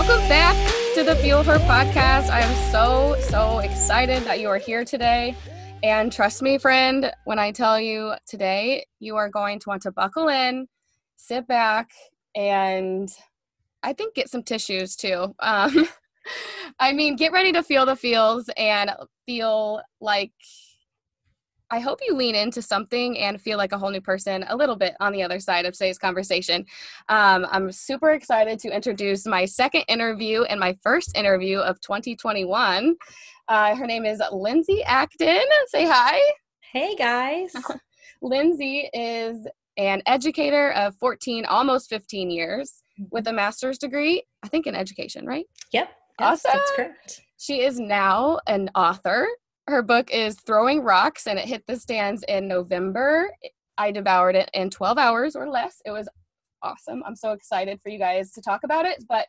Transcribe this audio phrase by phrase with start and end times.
[0.00, 0.56] welcome back
[0.94, 2.30] to the Fuel Her podcast.
[2.30, 5.36] I am so, so excited that you are here today.
[5.82, 9.92] And trust me, friend, when I tell you today, you are going to want to
[9.92, 10.68] buckle in,
[11.16, 11.90] sit back,
[12.34, 13.10] and
[13.82, 15.34] I think get some tissues too.
[15.38, 15.86] Um,
[16.80, 18.90] I mean, get ready to feel the feels and
[19.26, 20.32] feel like
[21.72, 24.74] I hope you lean into something and feel like a whole new person a little
[24.74, 26.66] bit on the other side of today's conversation.
[27.08, 32.96] Um, I'm super excited to introduce my second interview and my first interview of 2021.
[33.46, 35.44] Uh, her name is Lindsey Acton.
[35.68, 36.18] Say hi.
[36.72, 37.52] Hey, guys.
[38.22, 44.66] Lindsey is an educator of 14, almost 15 years with a master's degree, I think
[44.66, 45.46] in education, right?
[45.72, 45.88] Yep.
[46.18, 46.50] Awesome.
[46.52, 47.22] That's correct.
[47.38, 49.26] She is now an author
[49.66, 53.30] her book is Throwing Rocks, and it hit the stands in November.
[53.78, 55.80] I devoured it in 12 hours or less.
[55.84, 56.08] It was
[56.62, 57.02] awesome.
[57.06, 59.04] I'm so excited for you guys to talk about it.
[59.08, 59.26] But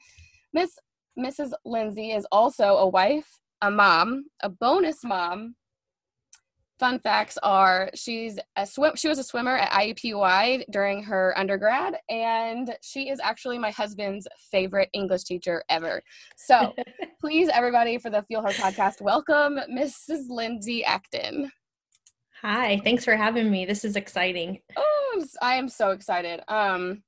[0.53, 0.77] Miss
[1.17, 1.51] Mrs.
[1.65, 5.55] Lindsey is also a wife, a mom, a bonus mom,
[6.81, 11.95] fun facts are she's a swim she was a swimmer at IUPUI during her undergrad
[12.09, 16.01] and she is actually my husband's favorite English teacher ever.
[16.37, 16.73] So
[17.21, 20.23] please everybody for the Fuel Her podcast welcome Mrs.
[20.29, 21.51] Lindsey Acton.
[22.41, 23.63] Hi, thanks for having me.
[23.65, 24.59] This is exciting.
[24.75, 26.41] Oh, I am so excited.
[26.47, 27.03] Um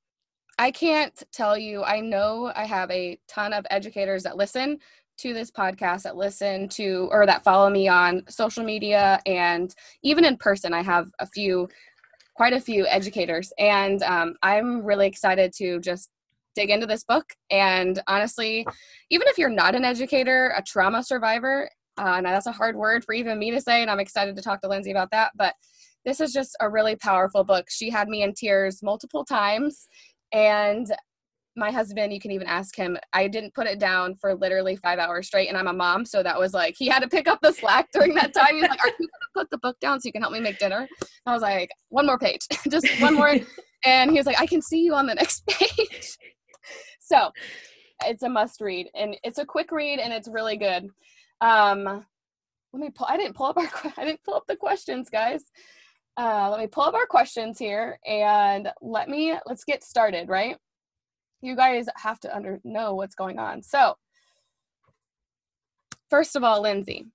[0.59, 1.83] I can't tell you.
[1.83, 4.77] I know I have a ton of educators that listen
[5.17, 10.25] to this podcast that listen to or that follow me on social media and even
[10.25, 11.67] in person i have a few
[12.35, 13.53] quite a few educators.
[13.59, 16.09] And um, i'm really excited to just
[16.55, 17.25] dig into this book.
[17.51, 18.65] And honestly
[19.09, 23.05] even if you're not an educator a trauma survivor uh, and that's a hard word
[23.05, 25.53] for even me to say and i'm excited to talk to lindsey about that but
[26.05, 27.67] this is just a really powerful book.
[27.69, 29.87] She had me in tears multiple times.
[30.31, 30.87] And
[31.55, 34.97] my husband, you can even ask him, I didn't put it down for literally five
[34.97, 35.49] hours straight.
[35.49, 36.05] And I'm a mom.
[36.05, 38.55] So that was like, he had to pick up the slack during that time.
[38.55, 40.39] He's like, Are you going to put the book down so you can help me
[40.39, 40.87] make dinner?
[41.25, 43.35] I was like, One more page, just one more.
[43.85, 46.17] and he was like, I can see you on the next page.
[46.99, 47.31] so
[48.05, 48.87] it's a must read.
[48.95, 50.87] And it's a quick read and it's really good.
[51.41, 52.05] Um,
[52.73, 55.43] let me pull, I didn't pull up our, I didn't pull up the questions, guys.
[56.17, 60.57] Uh, let me pull up our questions here and let me, let's get started, right?
[61.43, 63.61] You guys have to under know what's going on.
[63.61, 63.95] So,
[66.09, 67.07] first of all, Lindsey,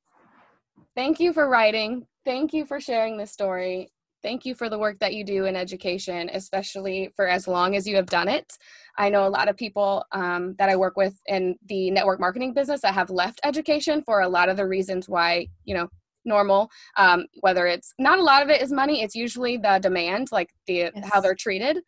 [0.95, 2.07] thank you for writing.
[2.27, 3.91] Thank you for sharing this story.
[4.23, 7.87] Thank you for the work that you do in education, especially for as long as
[7.87, 8.53] you have done it.
[8.99, 12.53] I know a lot of people um, that I work with in the network marketing
[12.53, 15.89] business that have left education for a lot of the reasons why, you know,
[16.25, 16.69] normal
[16.99, 20.51] um, whether it's not a lot of it is money it's usually the demand like
[20.67, 21.11] the yes.
[21.11, 21.79] how they're treated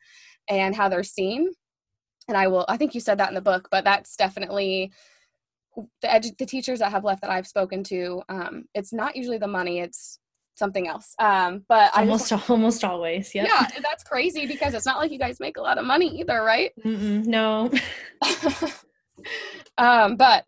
[0.48, 1.50] and how they're seen
[2.28, 4.92] and I will I think you said that in the book, but that's definitely
[6.02, 8.22] the edu- the teachers that have left that I've spoken to.
[8.28, 10.18] Um, it's not usually the money; it's
[10.54, 11.14] something else.
[11.18, 13.46] Um, but almost just, almost always, yeah.
[13.46, 16.42] Yeah, that's crazy because it's not like you guys make a lot of money either,
[16.42, 16.72] right?
[16.84, 17.70] Mm-mm, no.
[19.78, 20.44] um, but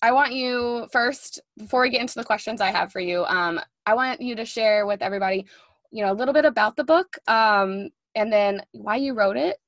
[0.00, 3.24] I want you first before we get into the questions I have for you.
[3.24, 5.46] Um, I want you to share with everybody,
[5.90, 9.58] you know, a little bit about the book, um, and then why you wrote it,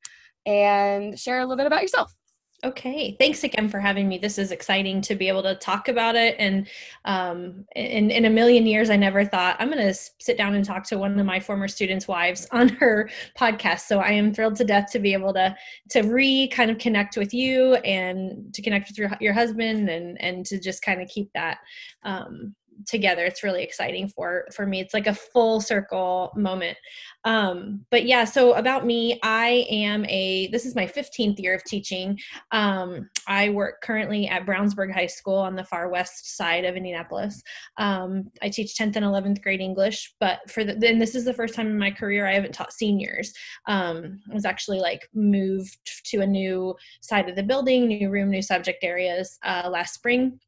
[0.47, 2.15] and share a little bit about yourself.
[2.63, 4.19] Okay, thanks again for having me.
[4.19, 6.37] This is exciting to be able to talk about it.
[6.39, 6.69] And
[7.07, 10.63] um, in, in a million years, I never thought I'm going to sit down and
[10.63, 13.09] talk to one of my former students' wives on her
[13.39, 13.81] podcast.
[13.81, 15.57] So I am thrilled to death to be able to
[15.91, 20.21] to re kind of connect with you and to connect with your your husband and
[20.21, 21.59] and to just kind of keep that
[22.03, 22.55] um,
[22.87, 24.81] together it's really exciting for for me.
[24.81, 26.77] It's like a full circle moment.
[27.25, 31.65] Um but yeah so about me i am a this is my 15th year of
[31.65, 32.19] teaching.
[32.53, 37.43] Um i work currently at brownsburg high school on the far west side of indianapolis.
[37.77, 41.35] Um i teach 10th and 11th grade english but for the then this is the
[41.35, 43.33] first time in my career i haven't taught seniors.
[43.67, 48.31] Um i was actually like moved to a new side of the building new room
[48.31, 50.39] new subject areas uh last spring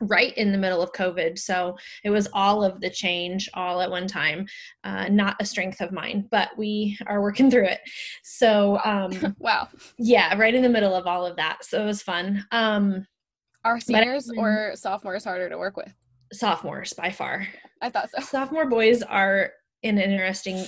[0.00, 1.38] right in the middle of COVID.
[1.38, 4.46] So it was all of the change all at one time,
[4.82, 7.80] uh, not a strength of mine, but we are working through it.
[8.22, 9.68] So, um, wow.
[9.98, 11.64] Yeah, right in the middle of all of that.
[11.64, 12.46] So it was fun.
[12.50, 13.06] Um,
[13.64, 15.92] are seniors or sophomores harder to work with?
[16.32, 17.48] Sophomores by far.
[17.80, 18.22] I thought so.
[18.22, 19.52] Sophomore boys are
[19.82, 20.64] an interesting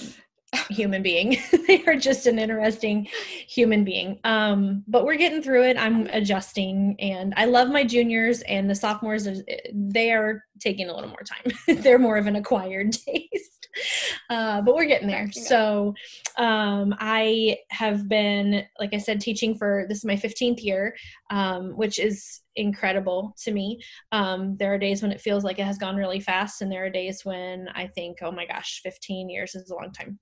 [0.71, 1.39] human being.
[1.67, 3.09] they are just an interesting
[3.49, 4.19] human being.
[4.25, 5.77] Um, but we're getting through it.
[5.77, 9.29] I'm adjusting, and I love my juniors and the sophomores.
[9.73, 11.53] They are taking a little more time.
[11.83, 13.56] They're more of an acquired taste.
[14.31, 15.31] uh, but we're getting there.
[15.33, 15.95] So
[16.37, 20.97] um, I have been, like I said, teaching for this is my 15th year,
[21.31, 23.81] um, which is incredible to me.
[24.13, 26.85] Um, there are days when it feels like it has gone really fast, and there
[26.85, 30.19] are days when I think, oh my gosh, 15 years is a long time.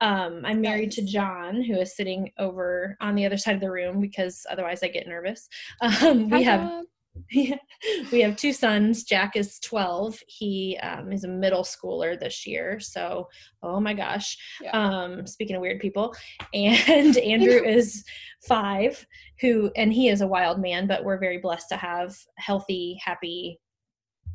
[0.00, 0.96] Um, I'm married nice.
[0.96, 4.82] to John, who is sitting over on the other side of the room because otherwise
[4.82, 5.48] I get nervous.
[6.02, 6.82] Um, we Hi,
[8.12, 9.04] we have two sons.
[9.04, 10.18] Jack is 12.
[10.26, 12.80] He um, is a middle schooler this year.
[12.80, 13.28] So,
[13.62, 14.36] oh my gosh.
[14.60, 14.70] Yeah.
[14.70, 16.14] Um, speaking of weird people.
[16.54, 18.04] And Andrew is
[18.46, 19.04] five,
[19.40, 23.60] who, and he is a wild man, but we're very blessed to have healthy, happy,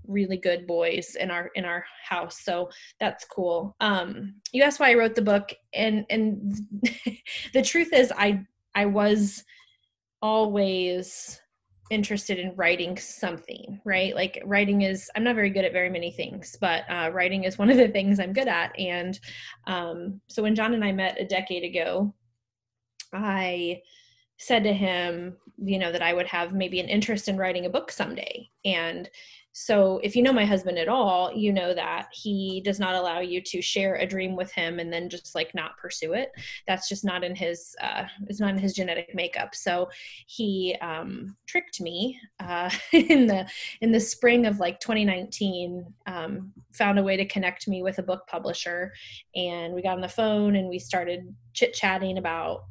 [0.08, 2.68] really good boys in our in our house so
[3.00, 6.60] that's cool um you asked why i wrote the book and and
[7.54, 8.44] the truth is i
[8.74, 9.44] i was
[10.22, 11.40] always
[11.92, 14.16] interested in writing something, right?
[14.16, 17.58] Like writing is, I'm not very good at very many things, but uh, writing is
[17.58, 18.78] one of the things I'm good at.
[18.80, 19.20] And
[19.68, 22.14] um, so when John and I met a decade ago,
[23.14, 23.82] I
[24.38, 27.70] said to him, you know, that I would have maybe an interest in writing a
[27.70, 28.50] book someday.
[28.66, 29.10] And
[29.54, 33.20] so if you know my husband at all you know that he does not allow
[33.20, 36.32] you to share a dream with him and then just like not pursue it.
[36.68, 39.56] That's just not in his uh it's not in his genetic makeup.
[39.56, 39.90] So
[40.28, 43.48] he um tricked me uh in the
[43.82, 48.04] in the spring of like 2019 um found a way to connect me with a
[48.04, 48.94] book publisher.
[49.36, 52.64] And we got on the phone and we started chit chatting about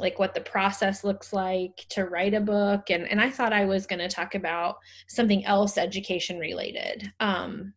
[0.00, 3.64] like what the process looks like to write a book and and I thought I
[3.64, 4.76] was going to talk about
[5.08, 7.74] something else education related um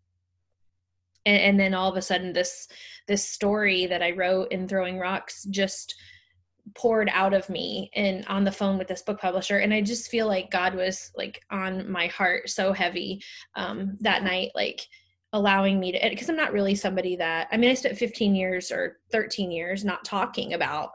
[1.25, 2.68] and, and then all of a sudden this
[3.08, 5.96] this story that I wrote in throwing rocks just
[6.75, 10.10] poured out of me and on the phone with this book publisher and i just
[10.10, 13.22] feel like god was like on my heart so heavy
[13.56, 14.81] um that night like
[15.34, 18.72] allowing me to because i'm not really somebody that i mean i spent 15 years
[18.72, 20.92] or 13 years not talking about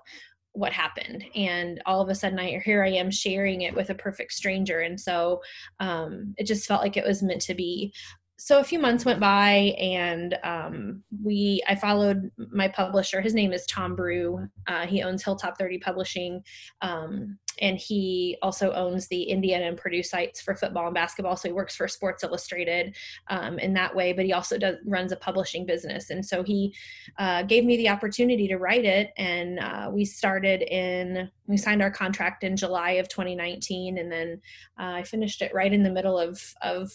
[0.59, 1.25] what happened.
[1.35, 4.81] And all of a sudden I here I am sharing it with a perfect stranger.
[4.81, 5.41] And so
[5.79, 7.95] um, it just felt like it was meant to be
[8.41, 13.21] so a few months went by and um, we i followed my publisher.
[13.21, 14.49] His name is tom brew.
[14.67, 16.45] Uh, he owns hilltop 30 publishing
[16.81, 21.37] um, and he also owns the indiana and purdue sites for football and basketball.
[21.37, 22.95] So he works for sports illustrated
[23.27, 26.11] um, in that way but he also does runs a publishing business.
[26.11, 26.73] And so he
[27.19, 29.11] uh, gave me the opportunity to write it.
[29.17, 34.41] And uh, we started in we signed our contract in july of 2019 and then
[34.79, 36.93] uh, i finished it right in the middle of of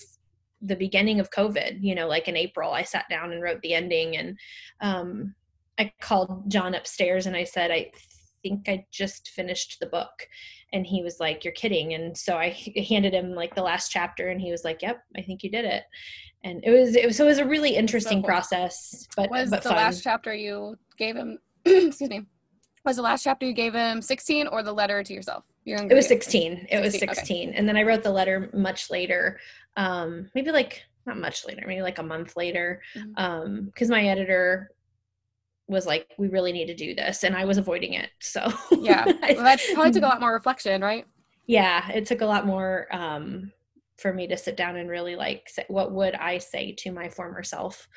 [0.66, 3.74] the beginning of COVID, you know, like in April, I sat down and wrote the
[3.74, 4.38] ending and
[4.82, 5.36] um,
[5.78, 7.92] I called John upstairs and I said, I
[8.42, 10.28] think I just finished the book.
[10.72, 11.94] And he was like, You're kidding.
[11.94, 12.50] And so I
[12.90, 15.66] handed him like the last chapter and he was like, Yep, I think you did
[15.66, 15.84] it.
[16.44, 19.08] And it was it was so it was a really interesting so process.
[19.16, 19.78] But was but the fun.
[19.78, 22.26] last chapter you gave him excuse me.
[22.86, 25.46] Was the last chapter you gave him 16 or the letter to yourself?
[25.66, 26.68] it was 16.
[26.70, 27.50] It 16, was 16.
[27.50, 27.58] Okay.
[27.58, 29.40] And then I wrote the letter much later
[29.76, 32.82] um, maybe like not much later, maybe like a month later,
[33.18, 33.94] Um, because mm-hmm.
[33.94, 34.72] um, my editor
[35.68, 38.10] was like, "We really need to do this," and I was avoiding it.
[38.20, 41.06] So yeah, well, that probably took a lot more reflection, right?
[41.46, 43.52] Yeah, it took a lot more um,
[43.98, 47.10] for me to sit down and really like, say, what would I say to my
[47.10, 47.88] former self?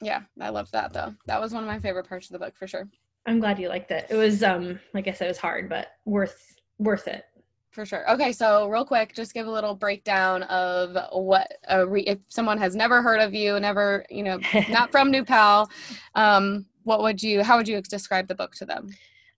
[0.00, 1.14] Yeah, I loved that though.
[1.26, 2.88] That was one of my favorite parts of the book for sure.
[3.26, 4.06] I'm glad you liked it.
[4.10, 7.24] It was um like I said, it was hard, but worth worth it.
[7.70, 8.10] For sure.
[8.10, 11.52] Okay, so real quick, just give a little breakdown of what
[11.86, 15.70] re- if someone has never heard of you, never, you know, not from New Pal,
[16.16, 17.44] um, what would you?
[17.44, 18.88] How would you describe the book to them?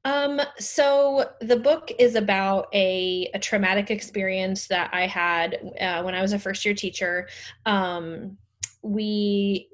[0.05, 6.15] Um, so the book is about a, a traumatic experience that I had uh, when
[6.15, 7.29] I was a first year teacher.
[7.67, 8.39] Um,
[8.83, 9.69] we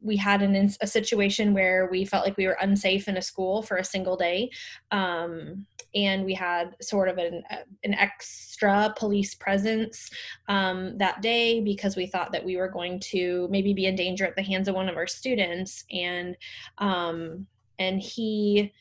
[0.00, 3.62] we had an, a situation where we felt like we were unsafe in a school
[3.62, 4.50] for a single day.
[4.90, 7.42] Um, and we had sort of an,
[7.84, 10.10] an extra police presence
[10.48, 14.24] um, that day because we thought that we were going to maybe be in danger
[14.24, 15.84] at the hands of one of our students.
[15.92, 16.36] And,
[16.78, 17.46] um,
[17.78, 18.72] and he,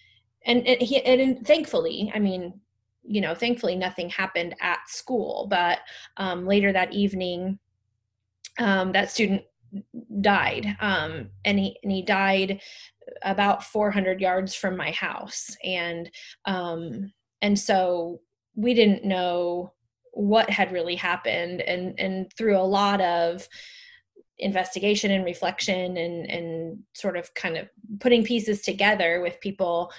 [0.46, 2.60] and, and he, and thankfully, I mean,
[3.04, 5.80] you know, thankfully nothing happened at school, but
[6.18, 7.60] um, later that evening,
[8.60, 9.44] um, that student
[10.22, 12.62] died um, and he and he died
[13.22, 15.56] about 400 yards from my house.
[15.64, 16.10] And
[16.46, 17.12] um,
[17.42, 18.22] and so
[18.56, 19.74] we didn't know
[20.12, 23.48] what had really happened and and through a lot of
[24.40, 27.68] investigation and reflection and and sort of kind of
[28.00, 29.92] putting pieces together with people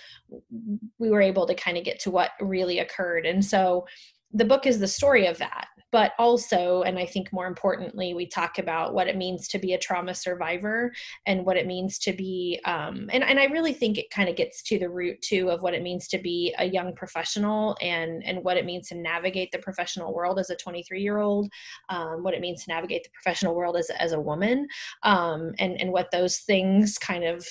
[0.99, 3.27] we were able to kind of get to what really occurred.
[3.27, 3.87] And so
[4.35, 8.27] the book is the story of that but also and i think more importantly we
[8.27, 10.93] talk about what it means to be a trauma survivor
[11.27, 14.35] and what it means to be um, and, and i really think it kind of
[14.35, 18.25] gets to the root too of what it means to be a young professional and
[18.25, 21.49] and what it means to navigate the professional world as a 23 year old
[21.89, 24.67] um, what it means to navigate the professional world as, as a woman
[25.05, 27.47] um, and and what those things kind of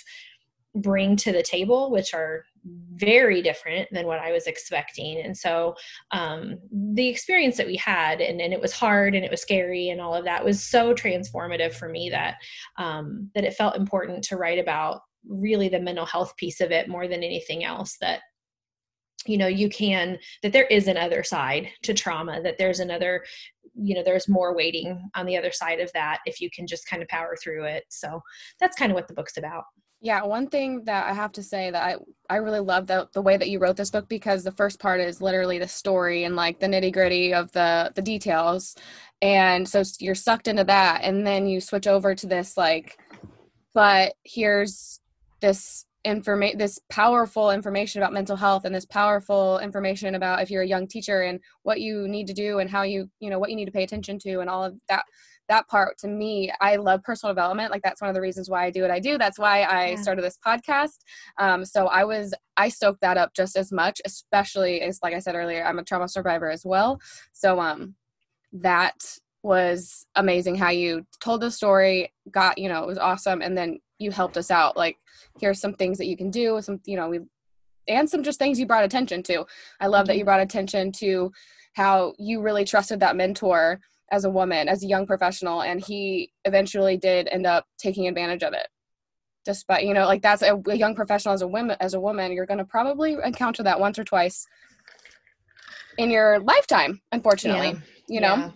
[0.75, 5.22] bring to the table, which are very different than what I was expecting.
[5.22, 5.75] And so
[6.12, 9.89] um, the experience that we had, and, and it was hard and it was scary
[9.89, 12.36] and all of that was so transformative for me that
[12.77, 16.88] um, that it felt important to write about really the mental health piece of it
[16.88, 18.22] more than anything else that
[19.25, 23.24] you know you can that there is another side to trauma that there's another
[23.74, 26.88] you know there's more waiting on the other side of that if you can just
[26.88, 28.22] kind of power through it so
[28.60, 29.63] that's kind of what the book's about
[30.03, 31.95] yeah, one thing that I have to say that I
[32.29, 35.00] I really love the the way that you wrote this book because the first part
[35.00, 38.75] is literally the story and like the nitty gritty of the the details,
[39.22, 43.00] and so you're sucked into that, and then you switch over to this like,
[43.74, 45.00] but here's
[45.39, 50.63] this information this powerful information about mental health and this powerful information about if you're
[50.63, 53.50] a young teacher and what you need to do and how you you know what
[53.50, 55.05] you need to pay attention to and all of that
[55.50, 57.71] that part to me i love personal development.
[57.71, 59.17] Like that's one of the reasons why i do what i do.
[59.17, 60.01] That's why i yeah.
[60.01, 61.00] started this podcast.
[61.38, 65.19] Um, so i was i soaked that up just as much especially as like i
[65.19, 67.00] said earlier i'm a trauma survivor as well.
[67.33, 67.95] So um
[68.53, 68.95] that
[69.41, 73.79] was amazing how you told the story got you know it was awesome and then
[74.00, 74.77] you helped us out.
[74.77, 74.97] Like
[75.39, 77.19] here's some things that you can do some you know we
[77.88, 79.45] and some just things you brought attention to.
[79.79, 80.07] I love mm-hmm.
[80.07, 81.31] that you brought attention to
[81.73, 83.79] how you really trusted that mentor
[84.12, 88.43] as a woman, as a young professional, and he eventually did end up taking advantage
[88.43, 88.67] of it.
[89.45, 91.75] Despite you know, like that's a, a young professional as a woman.
[91.79, 94.45] As a woman, you're going to probably encounter that once or twice
[95.98, 97.01] in your lifetime.
[97.12, 97.79] Unfortunately, yeah.
[98.07, 98.36] you know.
[98.36, 98.51] Yeah.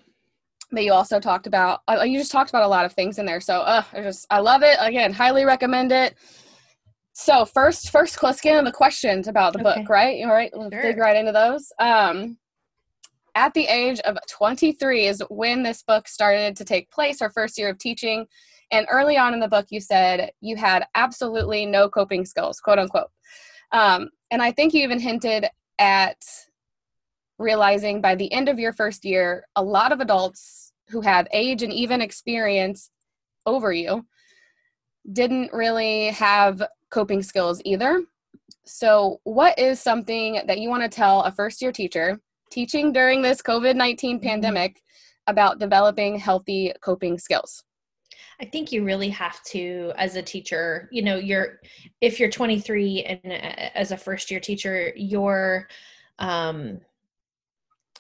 [0.70, 3.26] But you also talked about uh, you just talked about a lot of things in
[3.26, 3.40] there.
[3.40, 4.78] So, uh, I just I love it.
[4.80, 6.16] Again, highly recommend it.
[7.20, 9.82] So first, first let's get into the questions about the okay.
[9.82, 10.24] book, right?
[10.24, 10.84] All right, let's sure.
[10.84, 11.72] dig right into those.
[11.80, 12.38] Um,
[13.38, 17.56] at the age of 23 is when this book started to take place, our first
[17.60, 18.26] year of teaching.
[18.72, 22.80] And early on in the book, you said you had absolutely no coping skills, quote
[22.80, 23.12] unquote.
[23.72, 25.46] Um, and I think you even hinted
[25.78, 26.18] at
[27.38, 31.62] realizing by the end of your first year, a lot of adults who have age
[31.62, 32.90] and even experience
[33.46, 34.04] over you
[35.14, 38.02] didn't really have coping skills either.
[38.66, 43.22] So, what is something that you want to tell a first year teacher teaching during
[43.22, 44.28] this COVID 19 mm-hmm.
[44.28, 44.82] pandemic
[45.28, 47.64] about developing healthy coping skills?
[48.40, 51.60] I think you really have to, as a teacher, you know, you're,
[52.02, 55.68] if you're 23 and uh, as a first year teacher, you're,
[56.20, 56.80] um,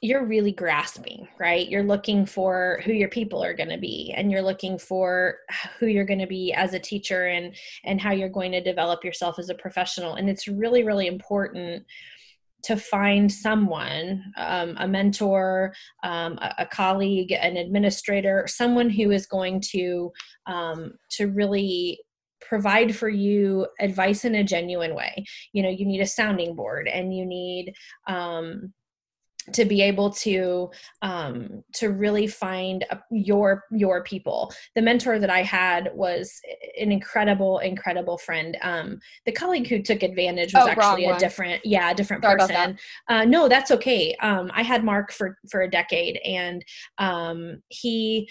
[0.02, 1.68] you're really grasping, right?
[1.68, 5.40] You're looking for who your people are going to be and you're looking for
[5.80, 9.04] who you're going to be as a teacher and and how you're going to develop
[9.04, 10.16] yourself as a professional.
[10.16, 11.84] And it's really really important
[12.68, 19.26] to find someone, um, a mentor, um, a, a, colleague, an administrator, someone who is
[19.26, 20.12] going to
[20.48, 21.98] um, to really
[22.42, 25.24] provide for you advice in a genuine way.
[25.54, 27.74] You know, you need a sounding board, and you need
[28.08, 28.74] um,
[29.54, 30.70] to be able to
[31.02, 34.52] um, to really find a, your your people.
[34.76, 36.40] The mentor that i had was
[36.80, 38.58] an incredible incredible friend.
[38.62, 42.38] Um, the colleague who took advantage was oh, actually a different yeah a different Sorry
[42.38, 42.56] person.
[42.56, 42.76] that.
[43.08, 44.16] uh, no that's okay.
[44.22, 46.64] Um, i had mark for for a decade and
[46.98, 48.30] um, he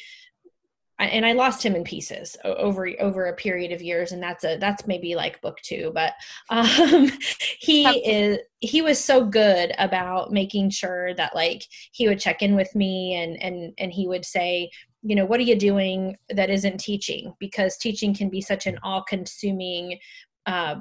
[0.98, 4.56] and I lost him in pieces over over a period of years, and that's a
[4.56, 5.92] that's maybe like book two.
[5.94, 6.14] But
[6.50, 7.10] um,
[7.58, 11.62] he is he was so good about making sure that like
[11.92, 14.70] he would check in with me and and and he would say,
[15.02, 17.34] you know, what are you doing that isn't teaching?
[17.38, 19.98] Because teaching can be such an all consuming.
[20.46, 20.76] Uh,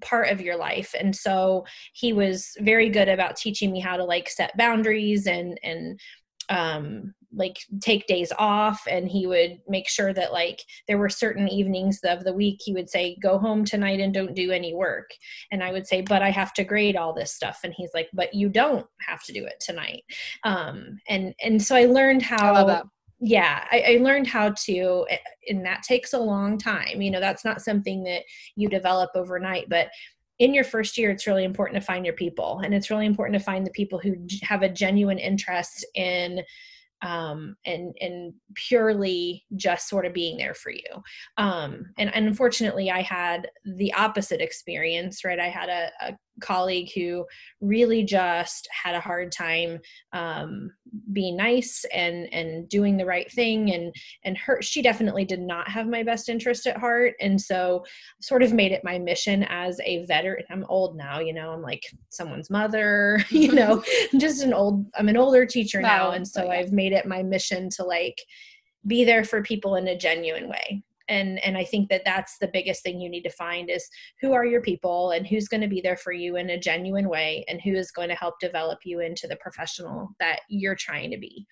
[0.00, 4.02] part of your life and so he was very good about teaching me how to
[4.02, 6.00] like set boundaries and and
[6.48, 11.48] um like take days off and he would make sure that like there were certain
[11.48, 15.10] evenings of the week he would say go home tonight and don't do any work.
[15.50, 17.60] And i would say but i have to grade all this stuff.
[17.64, 20.02] And he's like but you don't have to do it tonight.
[20.44, 22.82] Um and and so i learned how I
[23.20, 25.06] yeah I, I learned how to
[25.48, 27.00] and that takes a long time.
[27.00, 28.22] You know that's not something that
[28.56, 29.88] you develop overnight but
[30.40, 33.38] in your first year it's really important to find your people and it's really important
[33.38, 36.42] to find the people who have a genuine interest in
[37.04, 41.02] um, and and purely just sort of being there for you.
[41.36, 45.24] Um, and, and, unfortunately, I had the opposite experience.
[45.24, 47.24] Right, I had a, a, colleague who
[47.60, 49.78] really just had a hard time
[50.12, 50.70] um,
[51.12, 53.72] being nice and and doing the right thing.
[53.72, 57.14] And and her she definitely did not have my best interest at heart.
[57.20, 57.84] And so
[58.20, 60.44] sort of made it my mission as a veteran.
[60.50, 63.82] I'm old now you know i'm like someone's mother you know
[64.18, 66.12] just an old i'm an older teacher now.
[66.12, 68.20] And so i've made it my mission to like
[68.86, 72.50] be there for people in a genuine way and and i think that that's the
[72.52, 73.88] biggest thing you need to find is
[74.20, 77.08] who are your people and who's going to be there for you in a genuine
[77.08, 81.10] way and who is going to help develop you into the professional that you're trying
[81.10, 81.46] to be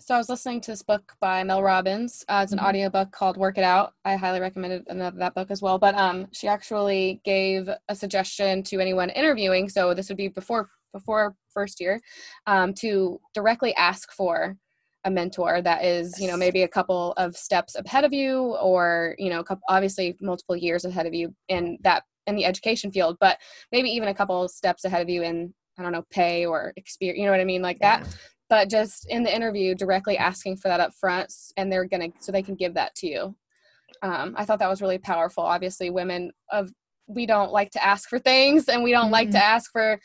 [0.00, 2.66] so i was listening to this book by mel robbins uh, it's an mm-hmm.
[2.66, 6.48] audiobook called work it out i highly recommended that book as well but um she
[6.48, 12.00] actually gave a suggestion to anyone interviewing so this would be before before first year
[12.46, 14.56] um, to directly ask for
[15.04, 19.14] a mentor that is you know maybe a couple of steps ahead of you or
[19.18, 23.38] you know obviously multiple years ahead of you in that in the education field but
[23.70, 27.18] maybe even a couple steps ahead of you in i don't know pay or experience
[27.18, 28.00] you know what i mean like yeah.
[28.00, 28.16] that
[28.48, 32.32] but just in the interview directly asking for that up front and they're gonna so
[32.32, 33.34] they can give that to you
[34.02, 36.70] um, i thought that was really powerful obviously women of
[37.06, 39.12] we don't like to ask for things and we don't mm-hmm.
[39.12, 40.00] like to ask for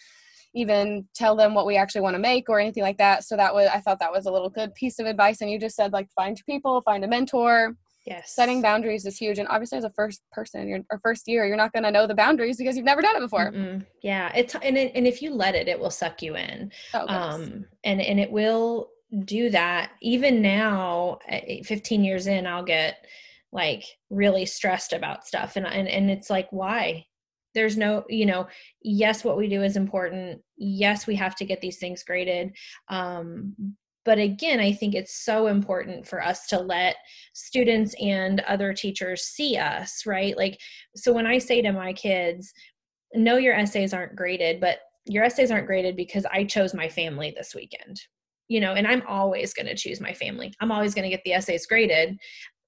[0.56, 3.24] even tell them what we actually want to make or anything like that.
[3.24, 5.42] So that was I thought that was a little good piece of advice.
[5.42, 7.76] And you just said like find people, find a mentor.
[8.06, 8.34] Yes.
[8.34, 9.38] Setting boundaries is huge.
[9.38, 12.16] And obviously as a first person, your or first year, you're not gonna know the
[12.16, 13.52] boundaries because you've never done it before.
[13.52, 13.86] Mm-mm.
[14.02, 14.32] Yeah.
[14.36, 16.72] It's and it, and if you let it, it will suck you in.
[16.94, 18.90] Oh, um and and it will
[19.26, 19.92] do that.
[20.02, 21.20] Even now,
[21.64, 23.06] 15 years in, I'll get
[23.52, 27.06] like really stressed about stuff and and, and it's like why
[27.56, 28.48] there's no you know
[28.82, 30.42] yes what we do is important.
[30.58, 32.56] Yes we have to get these things graded.
[32.90, 33.76] Um,
[34.06, 36.96] but again i think it's so important for us to let
[37.34, 40.38] students and other teachers see us right?
[40.38, 40.60] Like
[40.96, 42.54] so when i say to my kids
[43.14, 47.34] no your essays aren't graded but your essays aren't graded because i chose my family
[47.36, 48.00] this weekend
[48.48, 50.54] you know and i'm always going to choose my family.
[50.60, 52.18] I'm always going to get the essays graded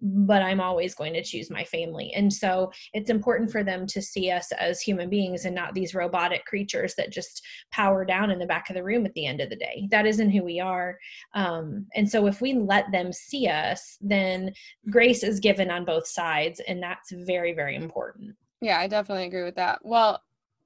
[0.02, 2.12] but I'm always going to choose my family.
[2.16, 5.94] And so it's important for them to see us as human beings and not these
[5.94, 9.42] robotic creatures that just power down in the back of the room at the end
[9.42, 9.88] of the day.
[9.92, 10.98] That isn't who we are.
[11.34, 14.54] Um, and so if we let them see us, then
[14.90, 16.60] grace is given on both sides.
[16.68, 18.36] And that's very, very important.
[18.62, 19.80] Yeah, I definitely agree with that.
[19.84, 20.22] Well,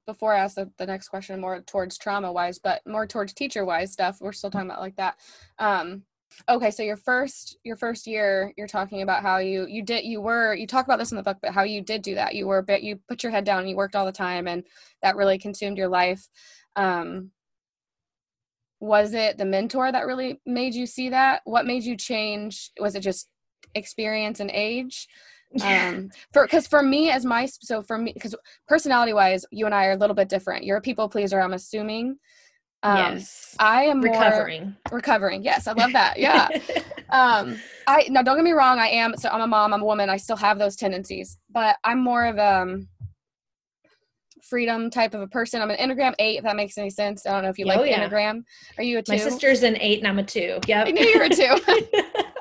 [0.06, 3.64] before I ask the, the next question, more towards trauma wise, but more towards teacher
[3.64, 5.16] wise stuff, we're still talking about like that.
[5.58, 6.04] Um,
[6.48, 10.20] okay so your first your first year you're talking about how you you did you
[10.20, 12.34] were you talk about this in the book but how you did do that.
[12.34, 14.64] You were bit you put your head down and you worked all the time and
[15.02, 16.28] that really consumed your life.
[16.74, 17.30] Um
[18.78, 21.40] was it the mentor that really made you see that?
[21.44, 22.70] What made you change?
[22.78, 23.28] Was it just
[23.74, 25.08] experience and age?
[25.62, 28.34] Um for because for me as my so for me because
[28.66, 30.64] personality wise you and i are a little bit different.
[30.64, 32.18] You're a people pleaser i'm assuming
[32.86, 33.56] um, yes.
[33.58, 34.76] I am recovering.
[34.92, 35.42] recovering.
[35.42, 36.18] Yes, I love that.
[36.18, 36.48] Yeah.
[37.10, 38.78] um, I now don't get me wrong.
[38.78, 39.74] I am so I'm a mom.
[39.74, 40.08] I'm a woman.
[40.08, 42.88] I still have those tendencies, but I'm more of a um,
[44.42, 45.60] freedom type of a person.
[45.60, 46.38] I'm an Enneagram eight.
[46.38, 47.26] If that makes any sense.
[47.26, 48.08] I don't know if you oh, like yeah.
[48.08, 48.44] Enneagram.
[48.78, 49.12] Are you a two?
[49.12, 50.60] My sister's an eight, and I'm a two.
[50.66, 50.86] Yep.
[50.86, 51.58] I knew you were a two.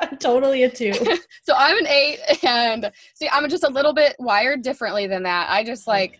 [0.01, 0.93] I'm totally a two.
[1.43, 5.49] so I'm an eight, and see, I'm just a little bit wired differently than that.
[5.49, 6.19] I just like,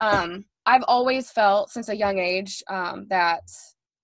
[0.00, 3.42] um I've always felt since a young age um, that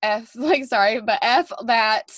[0.02, 2.10] F, like, sorry, but F that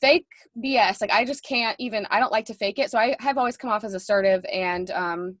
[0.00, 0.26] fake
[0.62, 1.00] BS.
[1.00, 2.90] Like, I just can't even, I don't like to fake it.
[2.90, 5.36] So I have always come off as assertive and um,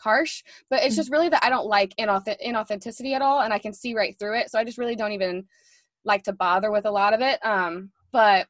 [0.00, 3.42] harsh, but it's just really that I don't like inauth- inauthenticity at all.
[3.42, 4.50] And I can see right through it.
[4.50, 5.44] So I just really don't even
[6.04, 7.44] like to bother with a lot of it.
[7.44, 8.46] Um, but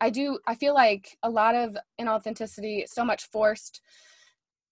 [0.00, 3.80] I do, I feel like a lot of inauthenticity, so much forced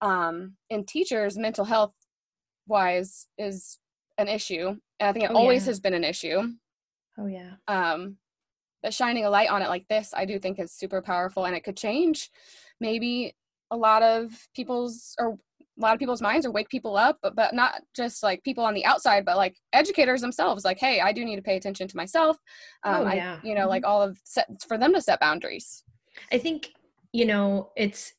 [0.01, 1.93] um, in teachers' mental health
[2.67, 3.79] wise is
[4.19, 4.69] an issue.
[5.01, 5.71] And I think it oh, always yeah.
[5.71, 6.43] has been an issue.
[7.19, 7.53] Oh yeah.
[7.69, 8.17] Um
[8.83, 11.57] but shining a light on it like this, I do think is super powerful and
[11.57, 12.31] it could change
[12.81, 13.35] maybe
[13.71, 15.37] a lot of people's or
[15.79, 18.65] a lot of people's minds or wake people up, but, but not just like people
[18.65, 20.65] on the outside, but like educators themselves.
[20.65, 22.39] Like, hey, I do need to pay attention to myself.
[22.85, 23.39] Um, oh, yeah.
[23.43, 23.71] I, you know, mm-hmm.
[23.71, 25.83] like all of set, for them to set boundaries.
[26.33, 26.71] I think,
[27.13, 28.15] you know, it's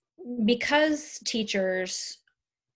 [0.46, 2.20] because teachers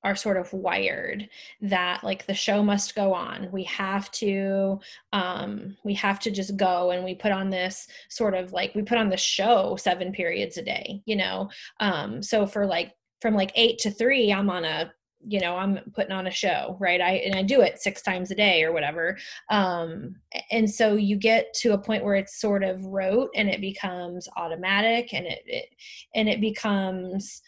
[0.04, 1.30] are sort of wired
[1.62, 3.50] that like the show must go on.
[3.52, 4.80] We have to
[5.14, 8.82] um we have to just go and we put on this sort of like we
[8.82, 11.50] put on the show seven periods a day you know?
[11.80, 14.92] Um so for like from like 8 to 3 i'm on a
[15.24, 17.00] you know i'm putting on a show right?
[17.00, 19.18] I and i do it six times a day or whatever.
[19.52, 20.16] Um
[20.50, 24.28] and so you get to a point where it's sort of rote and it becomes
[24.36, 25.70] automatic and it, it
[26.16, 27.44] and it becomes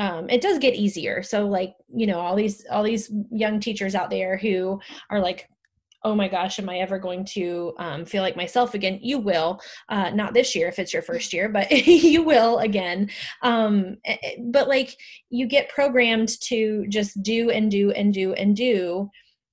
[0.00, 3.94] um, it does get easier so like you know all these all these young teachers
[3.94, 5.48] out there who are like
[6.02, 8.98] oh my gosh, am I ever going to um, feel like myself again?
[9.02, 9.60] You will,
[9.90, 13.10] uh, not this year if it's your first year, but you will again.
[13.42, 14.96] Um, eh, eh, but like
[15.28, 19.10] you get programmed to just do and do and do and do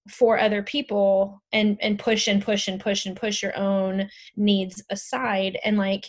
[0.10, 4.08] for other people and and push and push and push and push your own
[4.38, 6.06] needs aside and like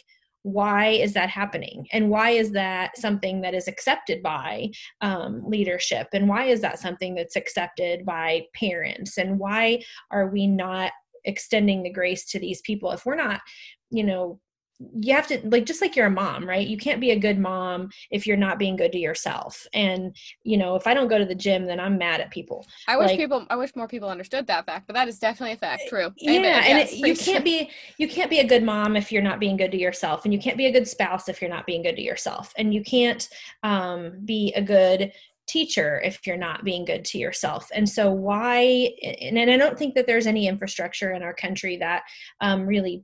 [0.53, 1.87] why is that happening?
[1.93, 6.09] And why is that something that is accepted by um, leadership?
[6.13, 9.19] And why is that something that's accepted by parents?
[9.19, 10.93] And why are we not
[11.25, 12.93] extending the grace to these people?
[12.93, 13.41] If we're not
[13.91, 14.39] you know
[15.01, 16.67] you have to like just like you're a mom right?
[16.67, 19.67] You can't be a good mom if you're not being good to yourself.
[19.73, 22.67] And you know if i don't go to the gym then i'm mad at people.
[22.87, 25.55] I wish like, people i wish more people understood that fact but that is definitely
[25.55, 26.13] a fact true.
[26.17, 26.65] Yeah Amen.
[26.65, 29.41] and yes, it, you can't be you can't be a good mom if you're not
[29.41, 31.83] being good to yourself and you can't be a good spouse if you're not being
[31.83, 33.29] good to yourself and you can't
[33.63, 35.13] um, be a good
[35.49, 37.71] teacher if you're not being good to yourself.
[37.75, 41.79] And so why and, and i don't think that there's any infrastructure in our country
[41.79, 42.03] that
[42.41, 43.03] um, really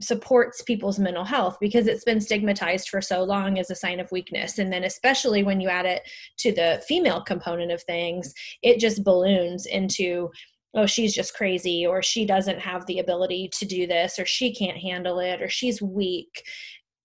[0.00, 4.10] supports people's mental health because it's been stigmatized for so long as a sign of
[4.10, 4.58] weakness.
[4.58, 6.08] And then especially when you add it
[6.38, 10.30] to the female component of things it just balloons into
[10.74, 14.54] oh she's just crazy or she doesn't have the ability to do this or she
[14.54, 16.44] can't handle it or she's weak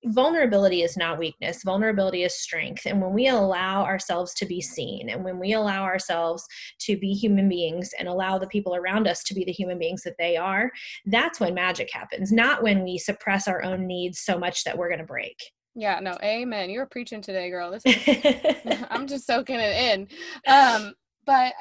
[0.05, 1.63] vulnerability is not weakness.
[1.63, 2.85] Vulnerability is strength.
[2.85, 6.45] And when we allow ourselves to be seen and when we allow ourselves
[6.81, 10.03] to be human beings and allow the people around us to be the human beings
[10.03, 10.71] that they are
[11.05, 14.89] that's when magic happens not when we suppress our own needs so much that we're
[14.89, 15.37] going to break.
[15.73, 16.69] Yeah no amen.
[16.69, 17.71] You're preaching today girl.
[17.71, 20.07] This is, i'm just soaking it in.
[20.47, 20.93] Um
[21.25, 21.53] but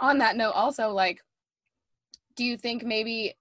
[0.00, 1.20] on that note also like
[2.36, 3.34] do you think maybe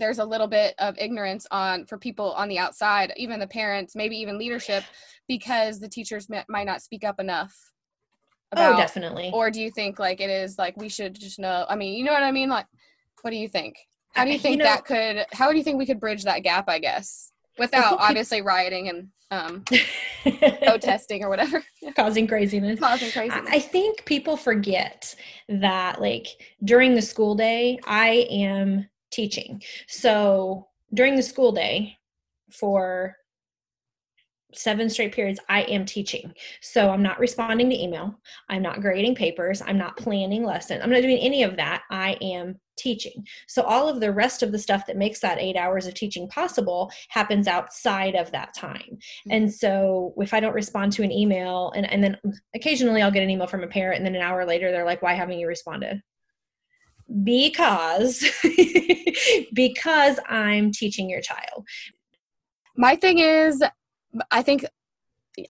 [0.00, 3.94] there's a little bit of ignorance on for people on the outside even the parents
[3.94, 4.82] maybe even leadership
[5.28, 7.54] because the teachers may, might not speak up enough
[8.52, 9.30] oh, about, oh definitely.
[9.32, 12.04] or do you think like it is like we should just know i mean you
[12.04, 12.48] know what i mean?
[12.48, 12.66] Like
[13.22, 13.76] what do you think?
[14.14, 16.24] How do you think you know, that could how do you think we could bridge
[16.24, 19.64] that gap i guess without obviously rioting and um
[20.64, 21.62] protesting or whatever?
[21.96, 22.80] Causing craziness.
[22.80, 25.14] Causing craziness i think people forget
[25.48, 26.26] that like
[26.64, 29.62] during the school day i am teaching.
[29.88, 31.96] So during the school day
[32.50, 33.16] for
[34.52, 36.32] seven straight periods i am teaching.
[36.60, 38.18] So i'm not responding to email.
[38.48, 39.62] I'm not grading papers.
[39.64, 40.80] I'm not planning lessons.
[40.82, 41.82] I'm not doing any of that.
[41.90, 43.26] I am teaching.
[43.46, 46.28] So all of the rest of the stuff that makes that eight hours of teaching
[46.28, 48.80] possible happens outside of that time.
[48.80, 49.30] Mm-hmm.
[49.30, 52.16] and so if i don't respond to an email and, and then
[52.54, 55.02] occasionally i'll get an email from a parent and then an hour later they're like
[55.02, 56.02] why haven't you responded?
[57.24, 58.20] Because
[59.52, 61.66] because I'm teaching your child.
[62.76, 63.62] My thing is
[64.30, 64.64] I think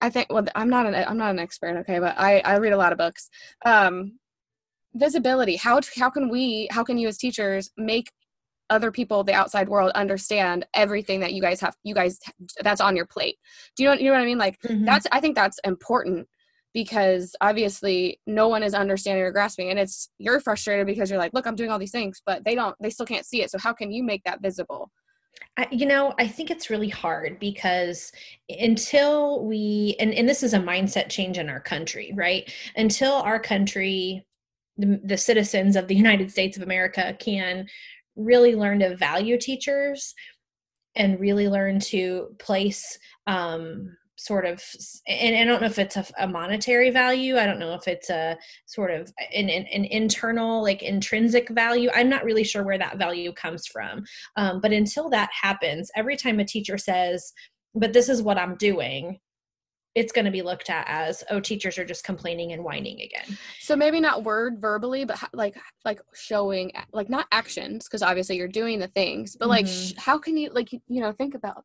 [0.01, 2.73] I think well I'm not an I'm not an expert okay but I I read
[2.73, 3.31] a lot of books.
[3.65, 4.19] Um
[4.95, 8.11] visibility how how can we how can you as teachers make
[8.71, 12.19] other people the outside world understand everything that you guys have you guys
[12.63, 13.37] that's on your plate
[13.77, 14.85] do you know, you know what i mean like mm-hmm.
[14.85, 16.27] that's i think that's important
[16.73, 21.35] because obviously no one is understanding or grasping and it's you're frustrated because you're like
[21.35, 23.51] look i'm doing all these things but they don't they still can't see it.
[23.51, 24.91] So how can you make that visible?
[25.57, 28.13] I, you know i think it's really hard because
[28.49, 32.53] until we and, and this is a mindset change in our country right?
[32.77, 34.27] Until our country
[34.77, 37.67] the, the citizens of the united states of america can
[38.17, 40.15] really learn to value teachers
[40.97, 44.63] and really learn to place um, sort of
[45.09, 48.11] and i don't know if it's a, a, monetary value i don't know if it's
[48.11, 52.77] a sort of an, an, an, internal like intrinsic value i'm not really sure where
[52.77, 54.05] that value comes from
[54.37, 57.33] um, but until that happens every time a teacher says
[57.75, 59.19] but this is what i'm doing
[59.95, 63.39] it's going to be looked at as oh teachers are just complaining and whining again
[63.59, 65.57] so maybe not word verbally but like
[65.87, 69.89] like showing like not actions because obviously you're doing the things but like mm-hmm.
[69.89, 71.65] sh- how can you like you know think about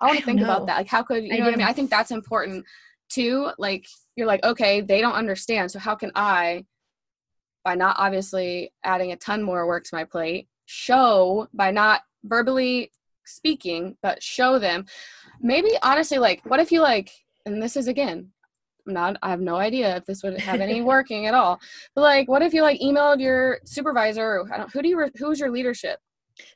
[0.00, 0.44] I want to think know.
[0.44, 0.76] about that.
[0.78, 1.66] Like, how could you know I what I mean?
[1.66, 2.64] I think that's important
[3.08, 3.50] too.
[3.58, 5.70] Like, you're like, okay, they don't understand.
[5.70, 6.64] So how can I,
[7.64, 12.90] by not obviously adding a ton more work to my plate, show by not verbally
[13.24, 14.86] speaking, but show them.
[15.40, 17.10] Maybe honestly, like, what if you like,
[17.44, 18.30] and this is again,
[18.86, 21.60] I'm not, I have no idea if this would have any working at all.
[21.94, 24.44] But like, what if you like emailed your supervisor?
[24.72, 25.98] who do you, who's your leadership?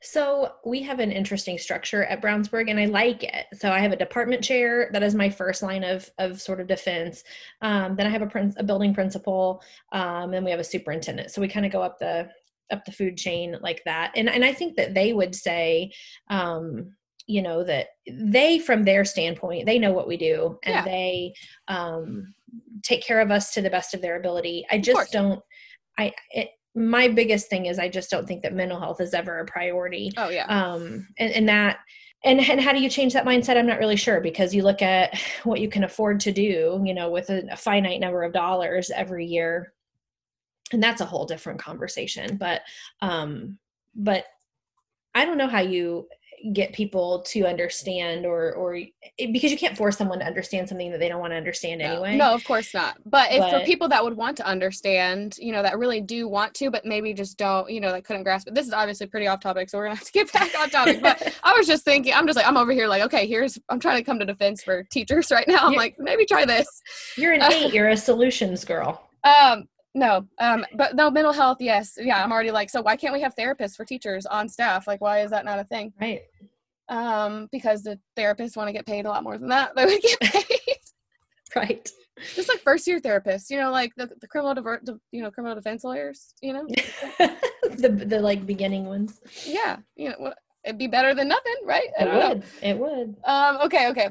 [0.03, 3.47] So we have an interesting structure at Brownsburg and I like it.
[3.55, 6.67] So I have a department chair that is my first line of, of sort of
[6.67, 7.25] defense.
[7.63, 9.63] Um, then I have a, prin- a building principal.
[9.93, 11.31] Um, and we have a superintendent.
[11.31, 12.29] So we kind of go up the
[12.71, 14.13] up the food chain like that.
[14.15, 15.93] And and I think that they would say,
[16.29, 16.95] um,
[17.27, 20.85] you know, that they from their standpoint, they know what we do and yeah.
[20.85, 21.35] they
[21.69, 22.33] um
[22.83, 25.41] take care of us to the best of their ability i just don't
[25.99, 29.41] i it, my biggest thing is i just don't think that mental health is ever
[29.41, 30.13] a priority.
[30.17, 30.47] Oh yeah.
[30.47, 31.79] Um and, and that
[32.23, 33.57] and, and how do you change that mindset?
[33.57, 36.95] I'm not really sure because you look at what you can afford to do you
[36.95, 39.73] know with a, a finite number of dollars every year
[40.73, 42.63] and that's a whole different conversation but
[43.03, 43.59] um
[43.95, 44.25] but
[45.15, 46.07] i don't know how you
[46.53, 48.79] get people to understand or or
[49.19, 52.17] because you can't force someone to understand something that they don't want to understand anyway.
[52.17, 52.97] No, no of course not.
[53.05, 56.29] But if but, for people that would want to understand you know that really do
[56.29, 58.55] want to but maybe just don't you know that couldn't grasp it.
[58.55, 61.03] This is obviously pretty off topic so we're gonna have to get back on topic.
[61.03, 63.81] But i was just thinking i'm just like i'm over here like okay here's i'm
[63.81, 65.67] trying to come to defense for teachers right now.
[65.67, 66.67] I'm like maybe try this.
[67.17, 69.09] You're an eight you're a solutions girl.
[69.25, 71.99] Um no um but no mental health yes.
[72.01, 74.87] Yeah i'm already like so why can't we have therapists for teachers on staff?
[74.87, 75.93] Like why is that not a thing?
[76.01, 76.23] Right.
[76.89, 80.01] Um because the therapists want to get paid a lot more than that they would
[80.03, 80.79] get paid.
[81.57, 81.89] Right.
[82.35, 85.57] Just like first year therapists you know like the, the criminal diver- you know criminal
[85.57, 86.67] defense lawyers you know?
[87.71, 89.21] The the like beginning ones.
[89.47, 90.33] Yeah you know
[90.65, 91.89] it'd be better than nothing right?
[91.99, 92.45] It would know.
[92.63, 93.17] it would.
[93.25, 94.11] Um okay okay.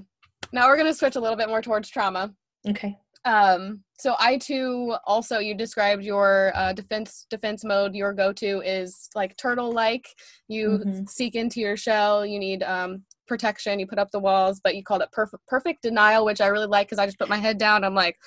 [0.51, 2.33] Now we're going to switch a little bit more towards trauma.
[2.67, 7.93] Okay um so i too also you described your uh, defense defense mode.
[7.93, 10.07] Your go-to is like turtle like
[10.47, 11.05] you mm-hmm.
[11.05, 12.25] seek into your shell.
[12.25, 13.79] You need um protection.
[13.79, 16.67] You put up the walls but you called it perfect perfect denial which i really
[16.67, 17.83] like because i just put my head down.
[17.83, 18.17] I'm like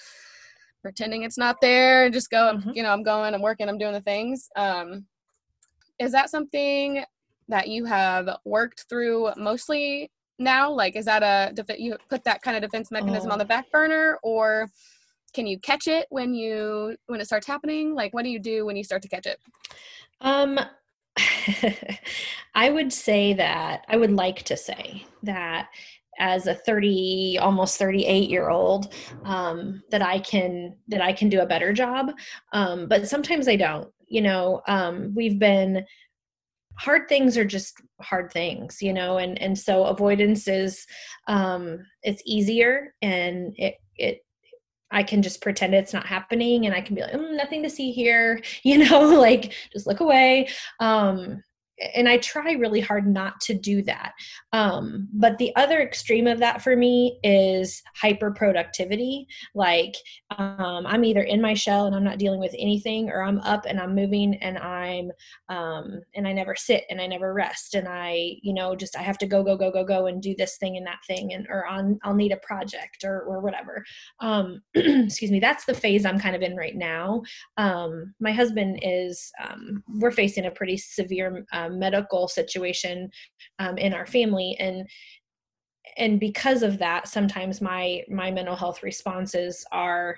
[0.82, 2.70] pretending it's not there and just go mm-hmm.
[2.74, 4.48] you know i'm going i'm working i'm doing the things.
[4.56, 5.06] Um
[5.98, 7.04] is that something
[7.48, 10.10] that you have worked through mostly
[10.42, 10.70] now?
[10.70, 13.32] Like, is that a you put that kind of defense mechanism oh.
[13.32, 14.68] on the back burner, or
[15.32, 17.94] can you catch it when you when it starts happening?
[17.94, 19.38] Like, what do you do when you start to catch it?
[20.20, 20.58] Um,
[22.54, 25.68] I would say that I would like to say that
[26.18, 28.92] as a 30 almost 38 year old
[29.24, 32.12] um, that i can that i can do a better job
[32.52, 35.84] um, but sometimes i don't you know um, we've been
[36.82, 40.84] hard things are just hard things you know and and so avoidance is
[41.28, 44.24] um it's easier and it it
[44.90, 47.70] I can just pretend it's not happening and I can be like, mm, nothing to
[47.70, 50.48] see here, you know, like just look away.
[50.80, 51.42] Um,
[51.94, 54.12] and I try really hard not to do that.
[54.52, 59.26] Um, but the other extreme of that for me is hyper productivity.
[59.54, 59.94] Like
[60.38, 63.64] um, I'm either in my shell and I'm not dealing with anything, or I'm up
[63.66, 65.10] and I'm moving and I'm
[65.48, 69.02] um, and I never sit and I never rest and I you know just I
[69.02, 71.46] have to go go go go go and do this thing and that thing and
[71.48, 73.84] or on I'll need a project or or whatever.
[74.20, 75.40] Um, excuse me.
[75.40, 77.22] That's the phase I'm kind of in right now.
[77.56, 83.10] Um, my husband is um, we're facing a pretty severe um, medical situation
[83.58, 84.56] um, in our family.
[84.58, 84.88] And
[85.96, 90.16] and because of that sometimes my my mental health responses are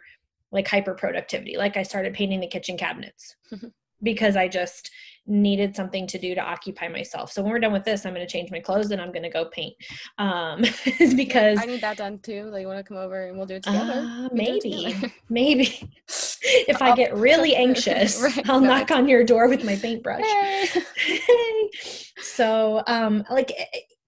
[0.53, 3.37] like hyper productivity like i started painting the kitchen cabinets
[4.03, 4.91] because i just
[5.27, 8.27] needed something to do to occupy myself so when we're done with this i'm going
[8.27, 9.75] to change my clothes and i'm going to go paint
[10.19, 10.61] um
[11.17, 13.55] because i need that done too like you want to come over and we'll do
[13.55, 15.13] it together uh, maybe together.
[15.31, 20.23] maybe if i get really anxious right, i'll knock on your door with my paintbrush
[20.25, 21.71] hey.
[22.19, 23.51] so um like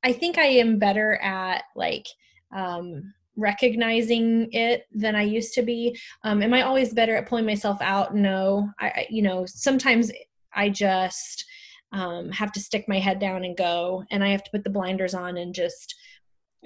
[0.05, 2.07] i think i am better at like
[2.55, 5.95] um recognizing it than I used to be.
[6.25, 8.15] Um, am I always better at pulling myself out?
[8.15, 8.71] No.
[8.81, 10.11] I, I you know, sometimes
[10.57, 11.45] I just
[11.93, 14.71] um, have to stick my head down and go, and I have to put the
[14.71, 15.95] blinders on and just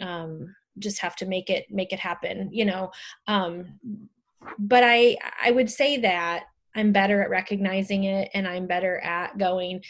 [0.00, 2.48] um, just have to make it make it happen.
[2.53, 2.90] You know,
[3.26, 3.79] um,
[4.59, 9.37] but I I would say that I'm better at recognizing it, and I'm better at
[9.37, 9.83] going.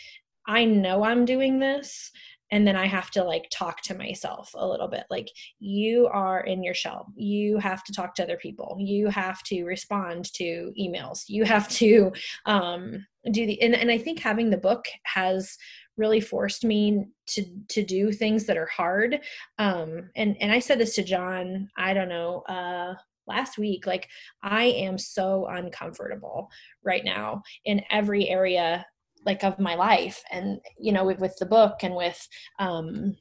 [0.46, 2.10] I know I'm doing this
[2.50, 6.40] and then i have to like talk to myself a little bit like you are
[6.40, 10.72] in your shell you have to talk to other people you have to respond to
[10.78, 12.12] emails you have to
[12.46, 15.56] um, do the and, and i think having the book has
[15.96, 19.20] really forced me to to do things that are hard.
[19.58, 22.94] Um and and i said this to john i don't know uh
[23.26, 24.08] last week like
[24.42, 26.48] i am so uncomfortable
[26.82, 28.84] right now in every area
[29.26, 30.22] like of my life.
[30.30, 32.26] And you know with, with the book and with
[32.58, 33.16] um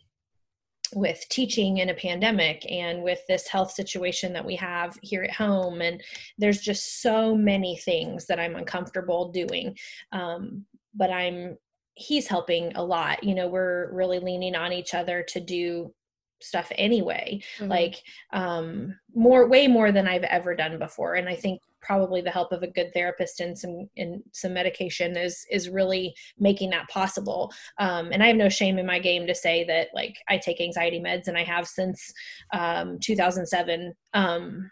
[0.94, 5.32] with teaching in a pandemic and with this health situation that we have here at
[5.32, 5.82] home.
[5.82, 6.02] And
[6.38, 9.78] there's just so many things that i'm uncomfortable doing.
[10.12, 11.58] Um, but i'm
[11.96, 13.24] he's helping a lot.
[13.24, 15.94] You know we're really leaning on each other to do
[16.42, 17.42] stuff anyway.
[17.58, 17.70] Mm-hmm.
[17.70, 21.16] like um more way more than i've ever done before.
[21.16, 25.18] And i think probably the help of a good therapist and some and some medication
[25.18, 27.52] is is really making that possible.
[27.80, 30.62] Um and i have no shame in my game to say that like i take
[30.62, 32.14] anxiety meds and i have since
[32.54, 34.70] um 2007 um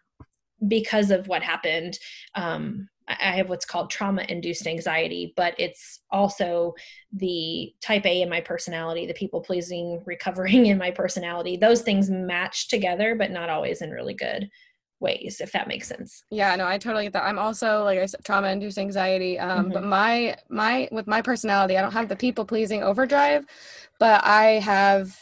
[0.67, 2.00] because of what happened.
[2.36, 6.74] Um, I have what's called trauma induced anxiety, but it's also
[7.13, 11.58] the type A in my personality, the people pleasing, recovering in my personality.
[11.58, 14.50] Those things match together, but not always in really good
[15.00, 16.24] ways, if that makes sense.
[16.32, 17.24] Yeah, no, I totally get that.
[17.24, 19.38] I'm also, like I said, trauma induced anxiety.
[19.38, 19.74] Um, mm-hmm.
[19.74, 23.46] but my, my, with my personality, I don't have the people pleasing overdrive,
[24.00, 25.16] but I have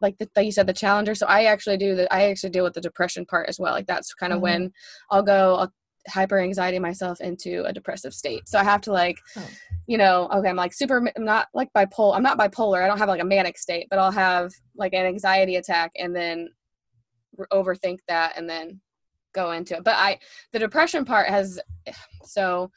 [0.00, 2.62] like the, like you said the challenger so i actually do that i actually deal
[2.62, 4.42] with the depression part as well like that's kind of mm-hmm.
[4.42, 4.72] when
[5.10, 5.72] i'll go i'll
[6.08, 8.48] hyper anxiety myself into a depressive state.
[8.48, 9.48] So I have to like, oh.
[9.86, 12.16] you know, okay, I'm like super, I'm not like bipolar.
[12.16, 12.82] I'm not bipolar.
[12.82, 16.14] I don't have like a manic state, but I'll have like an anxiety attack and
[16.14, 16.48] then
[17.52, 18.80] overthink that and then
[19.36, 19.84] go into it.
[19.84, 20.18] But I,
[20.52, 21.60] the depression part has,
[22.24, 22.70] so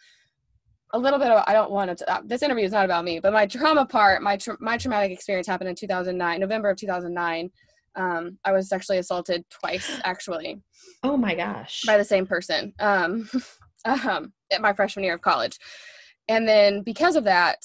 [0.94, 3.20] a little bit of, I don't want to, uh, this interview is not about me,
[3.20, 7.50] but my trauma part, my, tra- my traumatic experience happened in 2009, November of 2009
[7.96, 10.62] um, I was sexually assaulted twice, actually.
[11.04, 11.84] Oh my gosh!
[11.86, 12.74] By the same person.
[12.80, 13.30] Um,
[13.86, 15.58] um, at my freshman year of college,
[16.28, 17.60] and then because of that,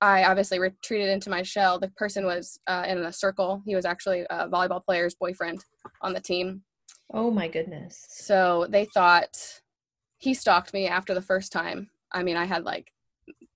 [0.00, 1.78] I obviously retreated into my shell.
[1.78, 3.62] The person was uh, in a circle.
[3.66, 5.64] He was actually a volleyball player's boyfriend
[6.02, 6.62] on the team.
[7.12, 8.06] Oh my goodness!
[8.08, 9.36] So they thought
[10.18, 11.90] he stalked me after the first time.
[12.12, 12.92] I mean, I had like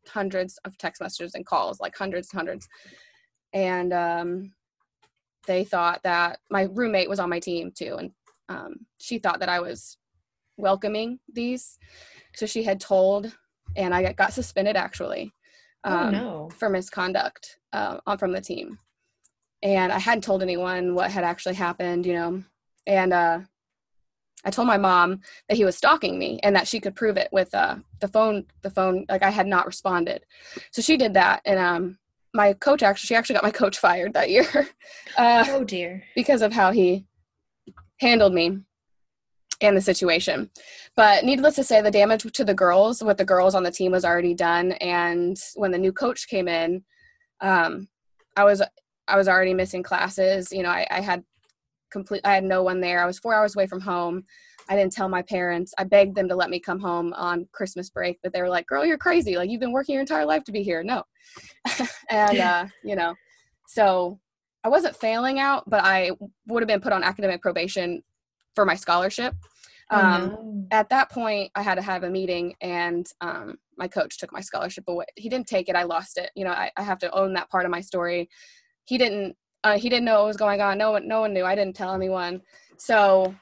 [0.07, 2.69] hundreds of text messages and calls, like hundreds and hundreds.
[3.53, 4.53] And um,
[5.47, 8.13] they thought that my roommate was on my team too, and
[8.49, 9.97] um, she thought that I was
[10.57, 11.79] welcoming these.
[12.35, 13.35] So she had told,
[13.77, 15.33] and I got suspended actually
[15.85, 16.51] oh, um, oh, no.
[16.51, 18.79] for misconduct uh, from the team.
[19.63, 22.45] And I hadn't told anyone what had actually happened, you know.
[22.89, 23.41] And uh,
[24.45, 27.29] I told my mom that he was stalking me and that she could prove it
[27.31, 28.47] with uh, the phone.
[28.63, 30.25] The phone, like I had not responded,
[30.73, 31.99] so she did that, and um,
[32.35, 34.47] my coach actually she actually got my coach fired that year.
[35.17, 36.03] Uh, oh dear.
[36.15, 37.05] Because of how he
[37.99, 38.59] handled me
[39.61, 40.49] and the situation.
[40.95, 43.91] But needless to say, the damage to the girls with the girls on the team
[43.91, 44.73] was already done.
[44.73, 46.85] And when the new coach came in,
[47.41, 47.89] um,
[48.37, 48.63] I was
[49.09, 50.53] I was already missing classes.
[50.53, 51.25] You know, I, I had
[51.91, 53.03] complete I had no one there.
[53.03, 54.25] I was four hours away from home.
[54.69, 55.73] I didn't tell my parents.
[55.79, 58.67] I begged them to let me come home on Christmas break, but they were like,
[58.67, 59.37] "Girl, you're crazy.
[59.37, 61.05] Like you've been working your entire life to be here." No.
[62.11, 63.15] and uh, you know,
[63.67, 64.21] so
[64.65, 66.11] I wasn't failing out, but I
[66.47, 68.03] would have been put on academic probation
[68.55, 69.35] for my scholarship.
[69.91, 70.67] Oh, um, no.
[70.71, 74.41] At that point, I had to have a meeting, and um, my coach took my
[74.41, 75.07] scholarship away.
[75.17, 76.31] He didn't take it; I lost it.
[76.35, 78.29] You know, I, I have to own that part of my story.
[78.85, 79.37] He didn't.
[79.65, 80.79] Uh, he didn't know what was going on.
[80.79, 81.45] No one, no one knew.
[81.45, 82.41] I didn't tell anyone.
[82.77, 83.35] So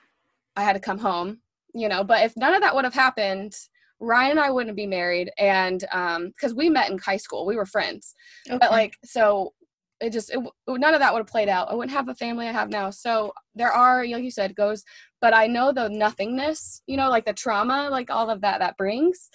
[0.57, 1.41] I had to come home,
[1.75, 2.03] you know.
[2.03, 3.55] But if none of that would have happened,
[4.01, 7.57] Ryan and I wouldn't be married, and um, because we met in high school, we
[7.57, 8.15] were friends.
[8.49, 8.59] Okay.
[8.59, 9.53] But like, so
[10.01, 11.71] it just it, none of that would have played out.
[11.71, 12.91] I wouldn't have the family I have now.
[12.91, 14.85] So there are, like you said, goes.
[15.21, 18.77] But I know the nothingness, you know, like the trauma, like all of that that
[18.77, 19.29] brings,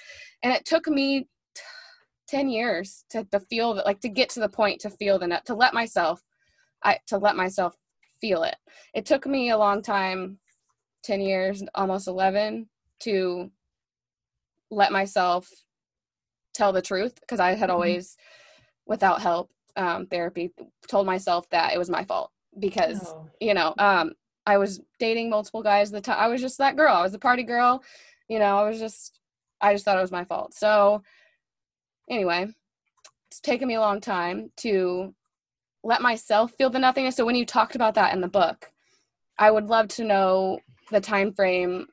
[0.43, 1.27] and it took me.
[2.27, 5.41] 10 years to, to feel that like to get to the point to feel the
[5.45, 6.21] to let myself
[6.83, 7.75] i to let myself
[8.19, 8.55] feel it
[8.93, 10.39] it took me a long time
[11.03, 12.67] 10 years, almost 11,
[13.01, 13.51] to
[14.69, 15.49] let myself
[16.53, 17.71] tell the truth because I had mm-hmm.
[17.71, 18.17] always,
[18.85, 20.51] without help, um, therapy,
[20.87, 23.29] told myself that it was my fault because, oh.
[23.39, 24.13] you know, um,
[24.45, 26.19] I was dating multiple guys at the time.
[26.19, 26.93] I was just that girl.
[26.93, 27.83] I was the party girl.
[28.27, 29.19] You know, I was just,
[29.61, 30.53] I just thought it was my fault.
[30.53, 31.03] So,
[32.09, 32.47] anyway,
[33.29, 35.13] it's taken me a long time to
[35.83, 37.15] let myself feel the nothingness.
[37.15, 38.71] So, when you talked about that in the book,
[39.37, 40.59] I would love to know
[40.91, 41.87] the time frame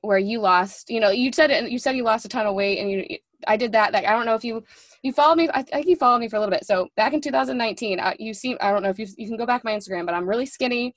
[0.00, 2.54] where you lost you know you said it you said you lost a ton of
[2.54, 3.04] weight and you
[3.46, 4.62] i did that like i don't know if you
[5.02, 6.64] you followed me i think you followed me for a little bit.
[6.64, 9.46] So back in 2019 uh, you seem i don't know if you you can go
[9.46, 10.94] back my instagram but i'm really skinny.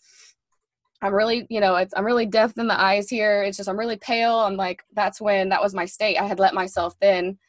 [1.04, 3.44] I'm really you know it's i'm really deaf in the eyes here.
[3.44, 4.40] It's just i'm really pale.
[4.40, 6.18] I'm like that's when that was my state.
[6.18, 7.40] I had let myself then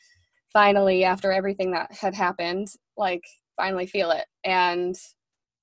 [0.52, 3.24] finally after everything that had happened like
[3.56, 4.96] finally feel it and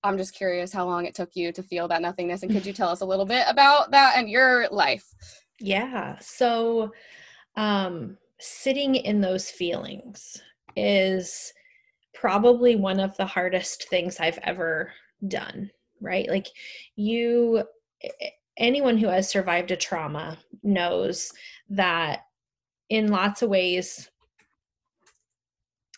[0.04, 2.44] I'm just curious how long it took you to feel that nothingness.
[2.44, 5.06] And could you tell us a little bit about that and your life?
[5.60, 6.18] Yeah.
[6.20, 6.92] So,
[7.56, 10.42] um, sitting in those feelings
[10.78, 11.52] is
[12.14, 14.94] probably one of the hardest things I've ever
[15.28, 16.30] done, right?
[16.30, 16.48] Like,
[16.96, 17.64] you,
[18.58, 21.34] anyone who has survived a trauma knows
[21.70, 22.22] that
[22.90, 24.09] in lots of ways,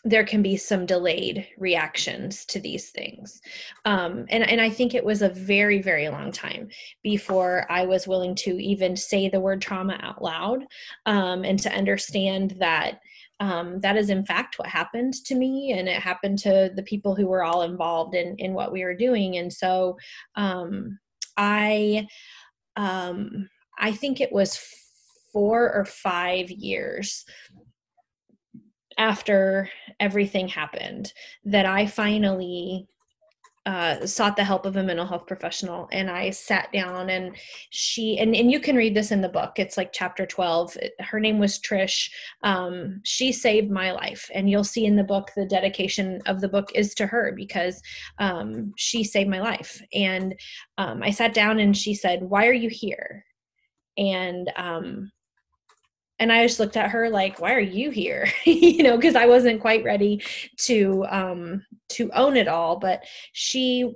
[0.04, 3.40] there can be some delayed reactions to these things.
[3.84, 6.68] Um, and, and I think it was a very, very long time
[7.02, 10.64] before I was willing to even say the word trauma out loud
[11.06, 12.98] um, and to understand that
[13.38, 17.16] um, that is in fact what happened to me and it happened to the people
[17.16, 19.36] who were all involved in, in what we were doing.
[19.36, 19.98] And so
[20.36, 20.98] um,
[21.36, 22.06] I
[22.76, 23.48] um,
[23.78, 24.60] I think it was
[25.32, 27.24] four or five years
[28.98, 29.68] after
[30.00, 31.12] everything happened
[31.44, 32.88] that I finally
[33.64, 37.36] uh, sought the help of a mental health professional and i sat down and
[37.70, 39.52] she and, and you can read this in the book.
[39.56, 42.10] It's like chapter 12 her name was trish.
[42.42, 44.28] Um, she saved my life.
[44.34, 47.80] And you'll see in the book the dedication of the book is to her because
[48.18, 49.80] um, she saved my life.
[49.94, 50.34] And
[50.78, 53.24] um, i sat down and she said why are you here?
[53.96, 55.12] And um,
[56.22, 58.28] and i just looked at her like why are you here?
[58.46, 60.22] You know because i wasn't quite ready
[60.58, 63.92] to um to own it all but she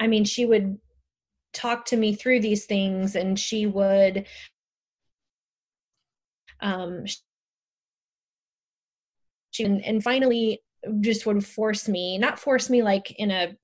[0.00, 0.78] i mean she would
[1.52, 4.26] talk to me through these things and she would
[6.60, 7.04] um
[9.50, 10.62] she and, and finally
[11.00, 13.54] just would force me not force me like in a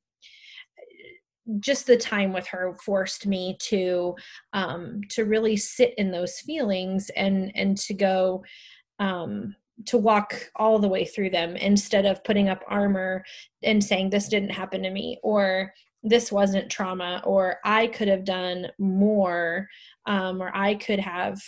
[1.59, 4.15] just the time with her forced me to
[4.53, 8.45] um to really sit in those feelings and and to go
[8.99, 9.55] um
[9.87, 13.25] to walk all the way through them instead of putting up armor
[13.63, 15.73] and saying this didn't happen to me or
[16.03, 19.67] this wasn't trauma or i could have done more
[20.07, 21.41] um, or i could have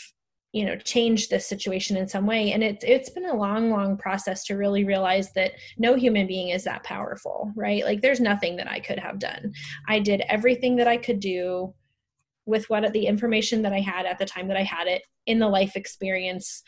[0.53, 2.53] you know change the situation in some way.
[2.53, 6.51] And it's it's been a long long process to really realize that no human being
[6.51, 7.85] is that powerful right?
[7.85, 9.53] Like there's nothing that i could have done.
[9.89, 11.75] I did everything that i could do
[12.45, 15.39] with what the information that i had at the time that i had it in
[15.39, 16.63] the life experience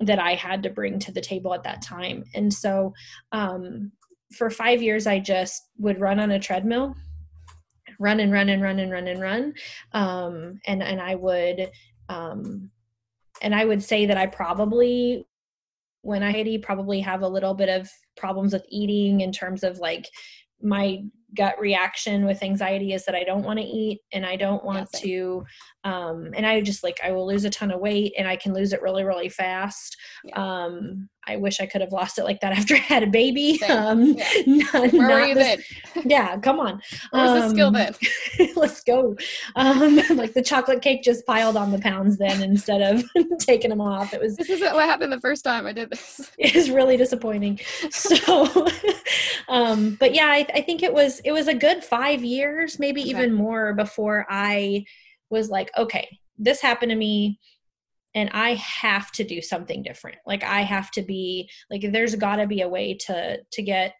[0.00, 2.24] that i had to bring to the table at that time.
[2.34, 2.92] And so
[3.32, 3.92] um,
[4.36, 6.94] for five years i just would run on a treadmill
[7.98, 9.54] run and run and run and run and run.
[9.92, 11.70] Um, and and i would
[12.08, 12.70] um,
[13.42, 15.26] and I would say that I probably
[16.02, 19.78] when I had probably have a little bit of problems with eating in terms of
[19.78, 20.08] like
[20.60, 21.02] my
[21.34, 24.88] gut reaction with anxiety is that I don't want to eat and I don't want
[24.94, 25.44] yeah, to
[25.84, 28.54] um and I just like I will lose a ton of weight and I can
[28.54, 29.96] lose it really really fast.
[30.24, 30.64] Yeah.
[30.64, 33.58] Um I wish I could have lost it like that after I had a baby.
[33.58, 33.70] Same.
[33.70, 34.28] Um yeah.
[34.46, 35.62] not, Where were you this,
[35.94, 36.04] then?
[36.06, 36.80] Yeah, come on.
[37.10, 37.94] Where's um, the skill um, then?
[38.56, 39.16] let's go.
[39.56, 43.04] Um like the chocolate cake just piled on the pounds then instead of
[43.40, 44.14] taking them off.
[44.14, 46.30] It was This isn't what happened the first time I did this.
[46.38, 47.58] It was really disappointing.
[47.90, 48.68] So
[49.48, 53.02] um but yeah, I, I think it was it was a good five years, maybe
[53.02, 53.10] okay.
[53.10, 54.84] even more, before I
[55.30, 57.38] was like, okay, this happened to me
[58.14, 60.18] and I have to do something different.
[60.26, 63.94] Like I have to be like there's got to be a way to to get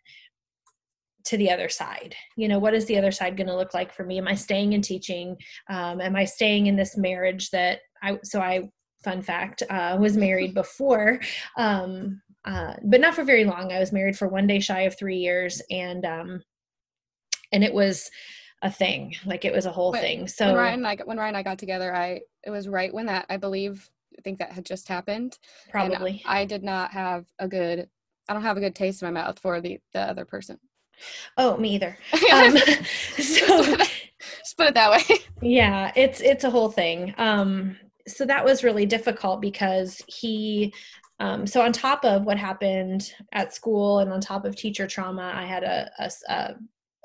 [1.27, 2.15] to the other side.
[2.37, 4.19] You know, what is the other side going to look like for me?
[4.19, 5.37] Am I staying in teaching?
[5.71, 8.69] Um, am I staying in this marriage that I so I
[9.05, 11.21] fun fact uh, was married before
[11.57, 13.73] um, uh, but not for very long.
[13.73, 16.43] I was married for one day shy of three years, and um,
[17.53, 18.11] and it was
[18.63, 20.29] a thing like it was a whole thing.
[20.29, 22.95] so when ryan and i when ryan and i got together i it was right
[22.95, 25.39] when that i believe i think that had just happened.
[25.71, 26.23] Probably.
[26.27, 27.89] I did not have a good
[28.29, 30.59] i don't have a good taste in my mouth for the the other person.
[31.37, 31.97] Oh me either.
[32.33, 32.57] Um,
[33.17, 35.19] so just put it that way.
[35.41, 37.15] Yeah it's it's a whole thing.
[37.19, 37.77] Um
[38.07, 40.73] so that was really difficult because he
[41.21, 45.33] um, so on top of what happened at school and on top of teacher trauma
[45.37, 46.55] i had a, a, a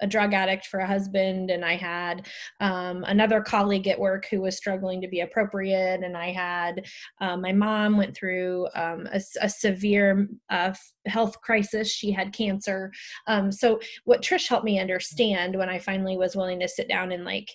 [0.01, 2.27] a drug addict for a husband and i had
[2.59, 6.85] um, another colleague at work who was struggling to be appropriate and i had
[7.21, 10.73] um, my mom went through um, a, a, severe uh,
[11.05, 11.91] health crisis.
[11.91, 12.91] She had cancer.
[13.27, 17.11] Um, so what trish helped me understand when i finally was willing to sit down
[17.11, 17.49] and like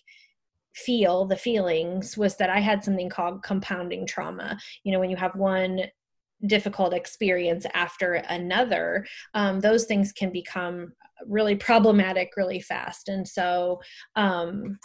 [0.75, 4.59] feel the feelings was that i had something called compounding trauma.
[4.85, 5.83] You know when you have one
[6.47, 10.93] difficult experience after another, um, those things can become
[11.27, 13.09] really problematic really fast.
[13.09, 13.81] And so,
[14.17, 14.79] um,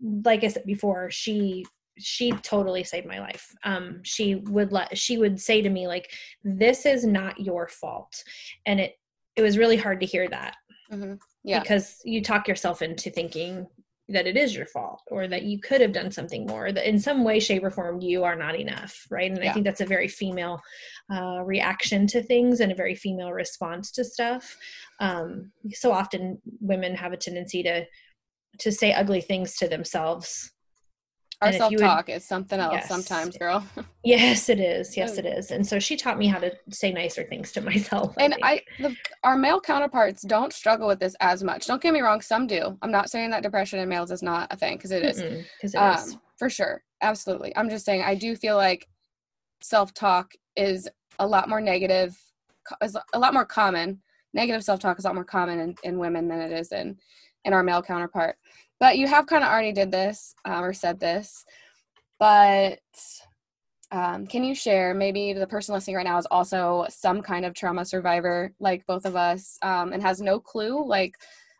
[0.00, 1.64] like I said before, she
[1.98, 3.54] she totally saved my life.
[3.64, 6.10] Um, she would let she would say to me like,
[6.44, 8.22] "This is not your fault,"
[8.66, 8.94] and it
[9.36, 10.56] it was really hard to hear that.
[10.92, 11.14] Mm-hmm.
[11.44, 13.66] Yeah, because you talk yourself into thinking
[14.08, 16.98] that it is your fault or that you could have done something more that in
[16.98, 19.50] some way shape or form you are not enough right and yeah.
[19.50, 20.60] i think that's a very female
[21.12, 24.56] uh, reaction to things and a very female response to stuff
[25.00, 27.84] um, so often women have a tendency to
[28.58, 30.52] to say ugly things to themselves
[31.42, 32.88] our self talk is something else yes.
[32.88, 33.66] sometimes, girl.
[34.04, 34.96] yes, it is.
[34.96, 35.50] Yes, it is.
[35.50, 38.14] And so she taught me how to say nicer things to myself.
[38.18, 38.44] I and think.
[38.44, 41.66] I, the, our male counterparts don't struggle with this as much.
[41.66, 42.78] Don't get me wrong, some do.
[42.80, 45.20] I'm not saying that depression in males is not a thing because it is.
[45.56, 46.16] Because it um, is.
[46.38, 46.82] For sure.
[47.02, 47.54] Absolutely.
[47.56, 48.88] I'm just saying, I do feel like
[49.62, 52.16] self talk is a lot more negative,
[52.82, 54.00] is a lot more common.
[54.32, 56.96] Negative self talk is a lot more common in, in women than it is in,
[57.44, 58.36] in our male counterpart.
[58.80, 61.44] But you have kind of already did this um, or said this.
[62.18, 62.80] But
[63.92, 67.54] um, can you share maybe the person listening right now is also some kind of
[67.54, 71.14] trauma survivor like both of us um, and has no clue like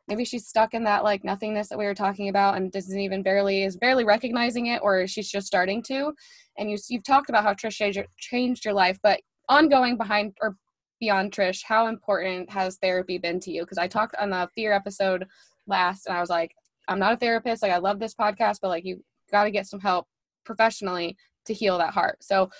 [0.08, 3.22] maybe she's stuck in that like nothingness that we were talking about and doesn't even
[3.22, 6.12] barely is barely recognizing it or she's just starting to
[6.58, 10.56] and you, you've talked about how trish changed your life but ongoing behind or
[10.98, 14.72] beyond trish how important has therapy been to you because i talked on the fear
[14.72, 15.24] episode
[15.68, 16.52] last and i was like
[16.88, 19.66] i'm not a therapist like i love this podcast but like you got to get
[19.66, 20.06] some help
[20.44, 22.50] professionally to heal that heart so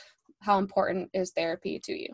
[0.41, 2.09] how important is therapy to you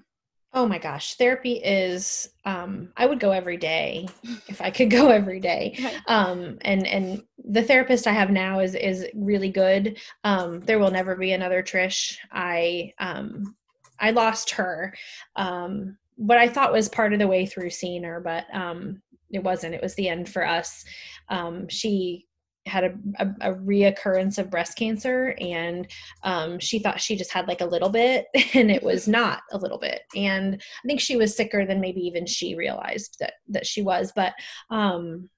[0.55, 4.07] Oh my gosh, therapy is um I would go every day
[4.49, 5.79] if I could go every day.
[6.07, 9.99] Um and and the therapist I have now is is really good.
[10.25, 12.17] Um there will never be another Trish.
[12.31, 13.57] I um
[13.99, 14.95] I lost her.
[15.37, 19.01] Um what I thought was part of the way through seeing her, but um
[19.33, 19.75] it wasn't.
[19.75, 20.85] It was the end for us.
[21.29, 22.27] Um she
[22.67, 25.91] had a, a, a, reoccurrence of breast cancer and
[26.23, 29.59] um, she thought she just had like a little bit and it was not a
[29.59, 33.67] little bit and i think she was sicker than maybe even she realized that that
[33.67, 34.33] she was but
[34.71, 35.29] um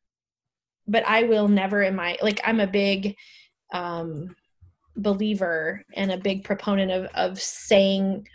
[0.87, 3.17] but i will never in my like i'm a big
[3.73, 4.35] um
[4.97, 8.27] believer and a big proponent of of saying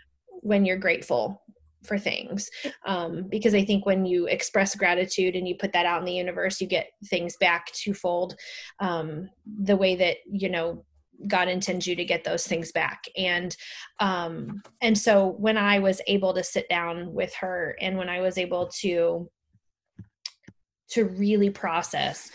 [0.41, 1.41] when you're grateful
[1.84, 2.49] for things
[2.86, 6.13] um, because i think when you express gratitude and you put that out in the
[6.13, 8.36] universe you get things back twofold
[8.80, 9.30] um,
[9.63, 10.84] the way that you know
[11.27, 13.03] god intends you to get those things back.
[13.17, 13.55] And
[13.99, 18.21] um and so when i was able to sit down with her and when i
[18.21, 19.30] was able to
[20.89, 22.32] to really process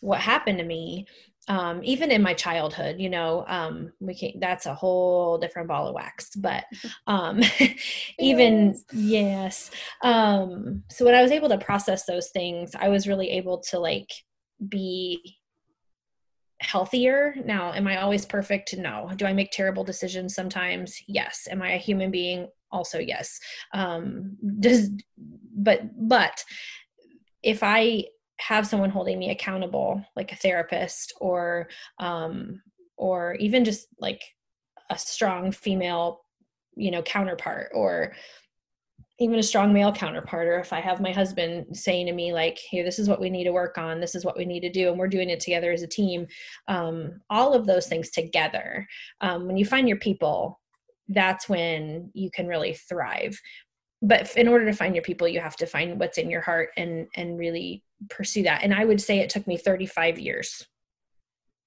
[0.00, 1.06] what happened to me
[1.48, 5.88] um, even in my childhood, you know, um, we can that's a whole different ball
[5.88, 6.64] of wax, but,
[7.06, 7.40] um,
[8.18, 9.70] even, yes.
[10.02, 13.78] Um, so when I was able to process those things, I was really able to
[13.78, 14.10] like
[14.68, 15.38] be
[16.60, 17.34] healthier.
[17.44, 18.76] Now, am I always perfect?
[18.76, 19.10] No.
[19.16, 20.96] Do I make terrible decisions sometimes?
[21.06, 21.46] Yes.
[21.50, 22.48] Am I a human being?
[22.70, 23.38] Also, yes.
[23.72, 26.42] Um, does, but, but
[27.42, 28.04] if I
[28.40, 31.68] have someone holding me accountable like a therapist or
[31.98, 32.60] um
[32.96, 34.20] or even just like
[34.90, 36.22] a strong female
[36.76, 38.12] you know counterpart or
[39.20, 42.58] even a strong male counterpart or if i have my husband saying to me like
[42.58, 44.00] here this is what we need to work on.
[44.00, 46.26] This is what we need to do and we're doing it together as a team
[46.68, 48.86] um, all of those things together
[49.20, 50.60] um, when you find your people
[51.08, 53.38] that's when you can really thrive.
[54.00, 56.70] But in order to find your people you have to find what's in your heart
[56.76, 60.66] and and really pursue that and i would say it took me 35 years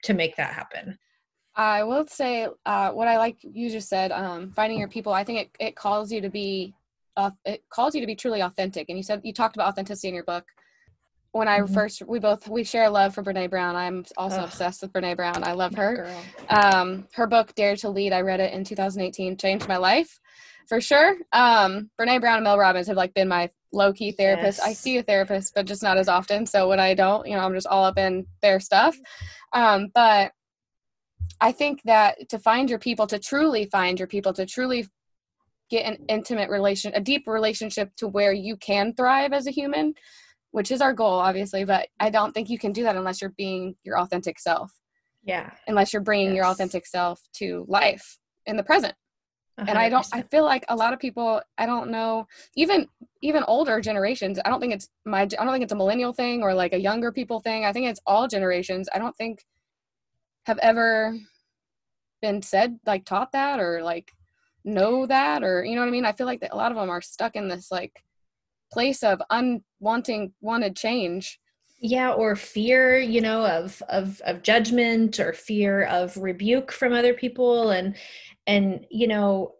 [0.03, 0.97] to make that happen
[1.55, 5.23] i will say uh, what i like you just said um, finding your people i
[5.23, 6.73] think it, it calls you to be
[7.15, 10.07] uh, it calls you to be truly authentic and you said you talked about authenticity
[10.07, 10.45] in your book
[11.31, 11.73] when I mm-hmm.
[11.73, 13.75] first we both we share a love for Brene Brown.
[13.75, 14.45] I'm also Ugh.
[14.45, 15.43] obsessed with Brene Brown.
[15.43, 16.09] I love her.
[16.49, 18.13] Um, her book Dare to Lead.
[18.13, 19.38] I read it in 2018.
[19.38, 20.19] Changed my life
[20.68, 21.18] for sure.
[21.34, 24.59] Um, Brene Brown and Mel Robbins have like been my low key therapist.
[24.59, 24.68] Yes.
[24.68, 26.45] I see a therapist, but just not as often.
[26.45, 28.97] So when I don't, you know, I'm just all up in their stuff.
[29.53, 30.32] Um, but
[31.39, 34.88] I think that to find your people, to truly find your people, to truly
[35.70, 39.93] get an intimate relation, a deep relationship to where you can thrive as a human,
[40.51, 41.65] which is our goal, obviously.
[41.65, 44.72] But I don't think you can do that unless you're being your authentic self.
[45.24, 45.51] Yeah.
[45.68, 46.36] Unless you're bringing yes.
[46.36, 48.95] your authentic self to life in the present.
[49.60, 49.70] 100%.
[49.70, 52.88] and i don't i feel like a lot of people i don't know even
[53.22, 56.43] even older generations i don't think it's my i don't think it's a millennial thing
[56.43, 57.66] or like a younger people thing.
[57.66, 58.88] I think it's all generations.
[58.93, 59.45] I don't think
[60.45, 61.18] have ever
[62.22, 64.12] been said like taught that or like
[64.64, 66.05] know that or you know what i mean?
[66.05, 68.03] I feel like that a lot of them are stuck in this like
[68.72, 71.39] place of unwanting wanted change.
[71.80, 77.14] Yeah or fear you know of of of judgment or fear of rebuke from other
[77.14, 77.95] people and
[78.48, 79.54] and you know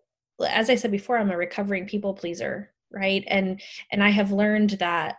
[0.50, 3.24] as i said before i'm a recovering people pleaser right?
[3.28, 3.62] And
[3.92, 5.18] and i have learned that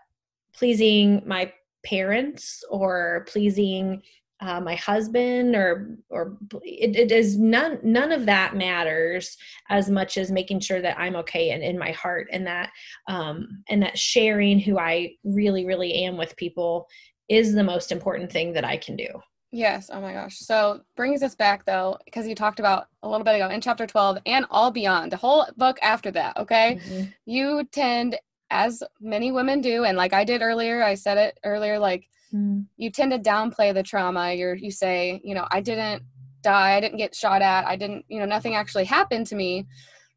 [0.55, 1.53] pleasing my
[1.85, 4.03] parents or pleasing
[4.41, 9.37] uh, my husband or or it, it is none none of that matters
[9.69, 12.71] as much as making sure that i'm okay and in my heart and that
[13.09, 16.87] um and that sharing who i really really am with people
[17.29, 19.09] is the most important thing that i can do
[19.51, 19.91] Yes.
[19.93, 20.39] Oh my gosh.
[20.39, 23.87] So brings us back though, because you talked about a little bit ago in chapter
[23.87, 26.37] 12 and all beyond, the whole book after that.
[26.37, 26.81] Okay.
[26.83, 27.05] Mm-hmm.
[27.25, 28.17] You tend,
[28.51, 32.65] as many women do, and like I did earlier, I said it earlier, like mm.
[32.77, 34.33] you tend to downplay the trauma.
[34.33, 36.03] You're, you say, you know, I didn't
[36.43, 39.67] die, I didn't get shot at, I didn't, you know, nothing actually happened to me.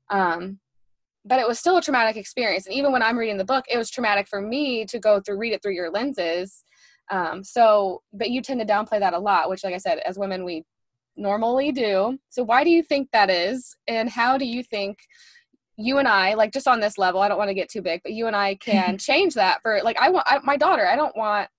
[0.10, 0.60] Um,
[1.26, 2.66] but it was still a traumatic experience.
[2.66, 5.38] And even when I'm reading the book, it was traumatic for me to go through,
[5.38, 6.64] read it through your lenses
[7.12, 10.18] Um, so, but you tend to downplay that a lot, which, like I said, as
[10.18, 10.64] women, we
[11.18, 12.18] normally do.
[12.30, 13.76] So, why do you think that is?
[13.88, 14.98] And how do you think
[15.78, 18.02] you and I, like just on this level, I don't want to get too big,
[18.04, 20.96] but you and I can change that for, like, I want I, my daughter, I
[20.96, 21.50] don't want,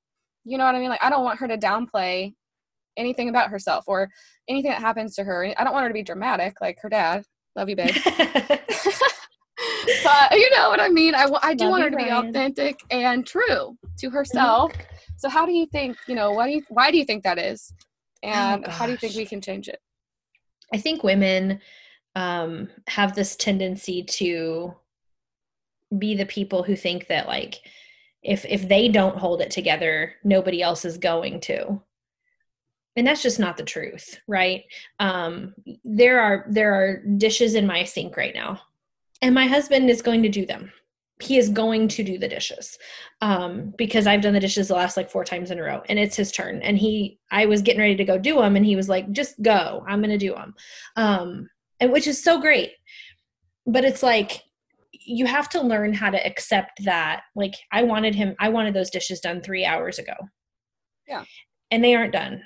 [0.44, 0.90] you know what I mean?
[0.90, 2.34] Like, I don't want her to downplay
[2.96, 4.08] anything about herself or
[4.48, 5.52] anything that happens to her.
[5.56, 7.24] I don't want her to be dramatic like her dad.
[7.54, 7.94] Love you, babe.
[10.04, 11.14] but you know what I mean.
[11.14, 14.72] I, I do Love want her to be authentic and true to herself.
[14.72, 14.82] Mm-hmm.
[15.16, 15.96] So how do you think?
[16.06, 16.62] You know, what do you?
[16.68, 17.72] Why do you think that is?
[18.22, 19.80] And oh, how do you think we can change it?
[20.72, 21.60] I think women
[22.14, 24.74] um, have this tendency to
[25.98, 27.60] be the people who think that like
[28.22, 31.82] if if they don't hold it together, nobody else is going to
[32.96, 34.64] and that's just not the truth right
[35.00, 35.54] um,
[35.84, 38.60] there are there are dishes in my sink right now
[39.22, 40.72] and my husband is going to do them.
[41.20, 42.76] He is going to do the dishes
[43.20, 45.98] um, because i've done the dishes the last like four times in a row and
[45.98, 46.60] it's his turn.
[46.62, 49.40] And he i was getting ready to go do them and he was like just
[49.40, 49.84] go.
[49.86, 50.54] I'm going to do them
[50.96, 51.48] um,
[51.80, 52.72] and which is so great.
[53.66, 54.42] But it's like
[54.92, 58.90] you have to learn how to accept that like i wanted him i wanted those
[58.90, 60.14] dishes done three hours ago.
[61.06, 61.24] Yeah.
[61.70, 62.42] And they aren't done.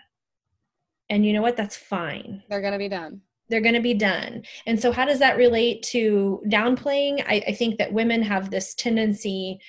[1.08, 1.56] And you know what?
[1.56, 2.42] That's fine.
[2.48, 3.22] They're going to be done.
[3.48, 4.42] They're going to be done.
[4.66, 7.24] And so, how does that relate to downplaying?
[7.26, 9.60] I, I think that women have this tendency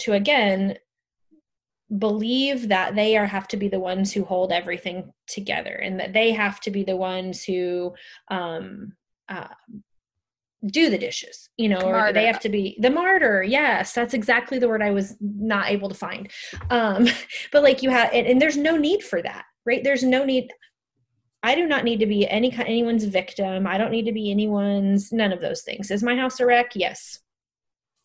[0.00, 0.78] to, again,
[1.96, 6.12] believe that they are have to be the ones who hold everything together and that
[6.12, 7.94] they have to be the ones who
[8.30, 8.92] um,
[9.28, 9.48] uh,
[10.66, 12.08] do the dishes you know martyr.
[12.08, 15.70] or they have to be the martyr yes that's exactly the word i was not
[15.70, 16.28] able to find
[16.70, 17.06] um
[17.52, 20.50] but like you have and, and, there's no need for that right there's no need
[21.42, 23.66] I do not need to be any anyone's victim.
[23.66, 25.90] I don't need to be anyone's none of those things.
[25.90, 26.72] Is my house a wreck?
[26.74, 27.20] Yes.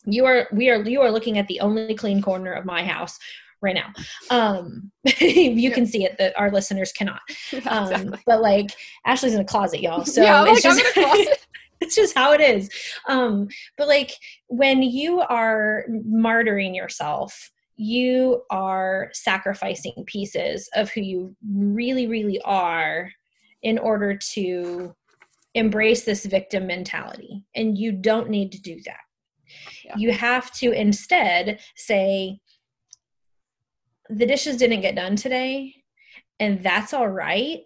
[0.05, 3.17] You are we are you are looking at the only clean corner of my house
[3.61, 3.91] right now.
[4.29, 5.73] Um you yeah.
[5.73, 7.21] can see it that our listeners cannot.
[7.67, 8.19] Um exactly.
[8.25, 8.71] but like
[9.05, 10.05] Ashley's in a closet, y'all.
[10.05, 11.47] So yeah, it's like, just
[11.81, 12.69] it's just how it is.
[13.07, 14.11] Um but like
[14.47, 23.11] when you are martyring yourself you are sacrificing pieces of who you really, really are
[23.63, 24.93] in order to
[25.55, 27.43] embrace this victim mentality.
[27.55, 28.99] And you don't need to do that.
[29.85, 29.95] Yeah.
[29.97, 32.39] You have to instead say,
[34.09, 35.75] the dishes didn't get done today,
[36.39, 37.61] and that's all right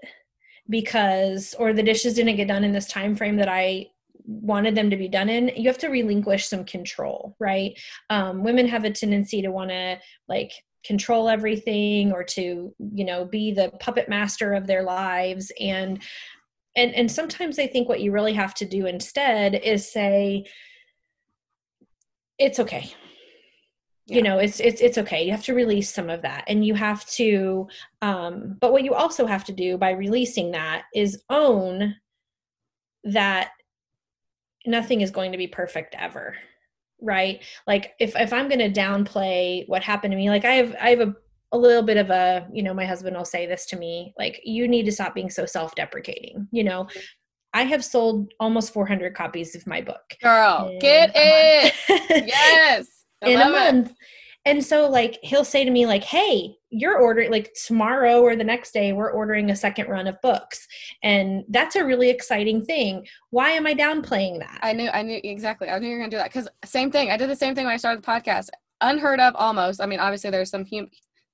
[0.69, 3.87] because or the dishes didn't get done in this time frame that I
[4.25, 7.79] wanted them to be done in you have to relinquish some control right
[8.09, 10.51] um, women have a tendency to want to like
[10.87, 15.51] control everything or to you know be the puppet master of their lives.
[15.59, 16.01] And
[16.77, 20.45] and and sometimes i think what you really have to do instead is say
[22.39, 22.93] it's okay.
[24.05, 24.15] Yeah.
[24.15, 25.25] you know it's it's it's okay.
[25.25, 26.45] You have to release some of that.
[26.47, 27.67] And you have to
[28.01, 31.95] um but what you also have to do by releasing that is own
[33.03, 33.51] that
[34.65, 36.35] nothing is going to be perfect ever
[37.01, 37.43] right?
[37.65, 40.89] Like if if i'm going to downplay what happened to me like i have i
[40.89, 41.15] have a
[41.53, 44.41] a little bit of a you know my husband will say this to me like
[44.43, 46.83] you need to stop being so self-deprecating you know?
[46.83, 46.99] Mm-hmm.
[47.53, 51.73] I have sold almost 400 copies of my book girl get it.
[52.27, 52.87] Yes
[53.21, 53.95] in a month it.
[54.47, 58.43] and so like he'll say to me like hey you're ordering like tomorrow or the
[58.43, 60.67] next day we're ordering a second run of books.
[61.03, 63.05] And that's a really exciting thing.
[63.29, 64.59] Why am i downplaying that?
[64.63, 65.69] I knew i knew exactly.
[65.69, 67.65] I knew you were gonna do that because same thing i did the same thing
[67.65, 68.49] when i started the podcast.
[68.81, 69.81] Unheard of almost.
[69.81, 70.89] I mean obviously there's some hu-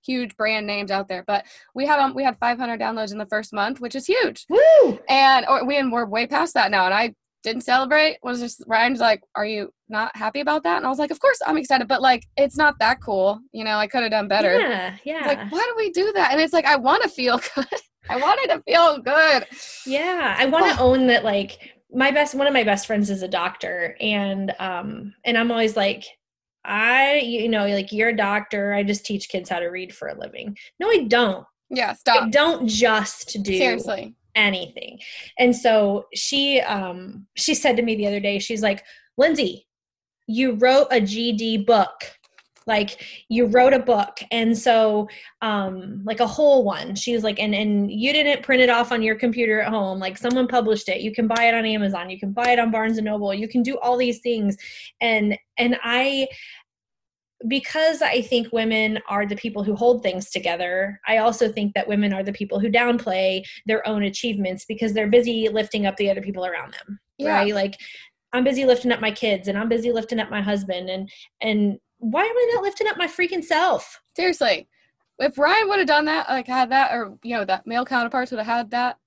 [0.05, 3.25] huge brand names out there but we had um we had 500 downloads in the
[3.25, 4.45] first month which is huge.
[4.49, 4.99] Woo!
[5.09, 8.63] and or we and we're way past that now and i didn't celebrate was just
[8.67, 10.77] Ryan's like, Are you not happy about that?
[10.77, 13.39] And I was like, Of course I'm excited, but like it's not that cool.
[13.51, 14.59] You know, I could have done better.
[14.59, 14.95] Yeah.
[15.03, 15.27] Yeah.
[15.27, 16.31] like, why do we do that?
[16.31, 17.67] And it's like I wanna feel good.
[18.09, 19.45] I wanted to feel good.
[19.85, 20.35] Yeah.
[20.37, 20.91] I wanna oh.
[20.91, 21.59] own that like
[21.91, 25.77] my best one of my best friends is a doctor and um and I'm always
[25.77, 26.03] like
[26.65, 30.07] I you know like you're a doctor I just teach kids how to read for
[30.07, 30.57] a living.
[30.79, 31.45] No I don't.
[31.69, 32.23] Yeah, stop.
[32.23, 34.99] I don't just do Seriously anything.
[35.37, 38.83] And so she um she said to me the other day, she's like,
[39.17, 39.67] Lindsey,
[40.27, 41.89] you wrote a GD book.
[42.65, 44.19] Like you wrote a book.
[44.31, 45.09] And so
[45.41, 46.95] um like a whole one.
[46.95, 49.99] She was like, and and you didn't print it off on your computer at home.
[49.99, 51.01] Like someone published it.
[51.01, 52.09] You can buy it on Amazon.
[52.09, 53.33] You can buy it on Barnes and Noble.
[53.33, 54.55] You can do all these things.
[55.01, 56.27] And and I
[57.47, 61.87] because I think women are the people who hold things together, I also think that
[61.87, 66.09] women are the people who downplay their own achievements because they're busy lifting up the
[66.09, 66.99] other people around them.
[67.17, 67.33] Yeah.
[67.39, 67.53] Right?
[67.53, 67.75] Like
[68.31, 71.09] I'm busy lifting up my kids and I'm busy lifting up my husband and
[71.41, 74.01] and why am I not lifting up my freaking self?
[74.15, 74.67] Seriously.
[75.19, 78.31] if Ryan would have done that, like had that, or you know, that male counterparts
[78.31, 78.97] would have had that,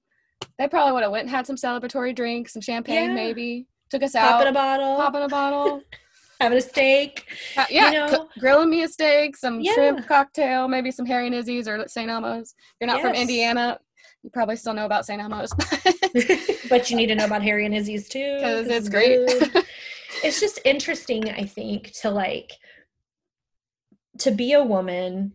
[0.58, 3.14] they probably would have went and had some celebratory drinks, some champagne, Yeah.
[3.14, 5.82] maybe took us Pop out, in a bottle, pop in a bottle,
[6.40, 7.24] having a steak.
[7.56, 8.08] Uh, yeah, You know?
[8.08, 9.72] cook- grilling me a steak, some Yeah.
[9.72, 12.10] shrimp cocktail, maybe some Harry and Izzy's or St.
[12.10, 12.54] Elmo's.
[12.58, 13.78] If you're not from Indiana,
[14.22, 15.20] you probably still know about St.
[15.20, 15.52] Elmo's.
[16.68, 18.36] but you need to know about Harry and Izzy's too.
[18.36, 19.20] because 'cause it's great.
[20.24, 22.52] it's just interesting, I think, to like
[24.18, 25.32] to be a woman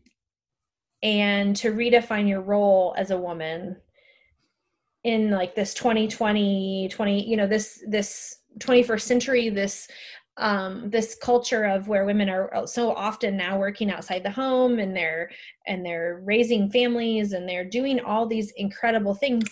[1.04, 3.78] and to redefine your role as a woman
[5.04, 9.88] in like this 2020 20 you know this this 21st century this
[10.38, 14.96] um this culture of where women are so often now working outside the home and
[14.96, 15.30] they're
[15.68, 19.44] and they're raising families and they're doing all these incredible things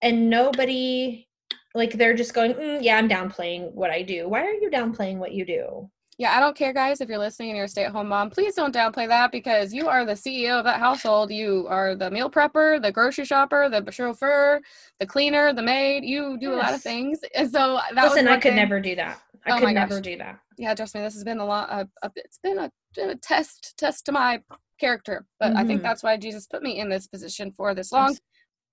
[0.00, 1.26] and nobody
[1.74, 5.18] like they're just going mm, yeah i'm downplaying what i do why are you downplaying
[5.18, 7.84] what you do yeah, I don't care, guys, if you're listening and you're a stay
[7.84, 8.30] at home mom.
[8.30, 11.32] Please don't downplay that because you are the CEO of that household.
[11.32, 14.60] You are the meal prepper, the grocery shopper, the chauffeur,
[15.00, 16.04] the cleaner, the maid.
[16.04, 17.18] You do a lot of things.
[17.34, 19.72] And so that was listen i could thing- never do that i Oh could my
[19.72, 20.04] never gosh.
[20.04, 21.70] do that yeah, trust me, this has been a lot.
[21.70, 24.40] Of, of- it's been a, been a test test to my
[24.78, 25.84] character, but I think Mhm.
[25.84, 28.16] that's why Jesus put me in this position for this long.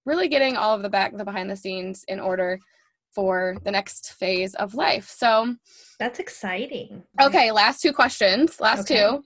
[0.05, 2.59] Really getting all of the back, the behind the scenes in order
[3.15, 5.07] for the next phase of life.
[5.09, 5.55] So,
[5.99, 8.59] that's exciting okay, last two questions.
[8.59, 9.07] Last Okay.
[9.09, 9.23] two.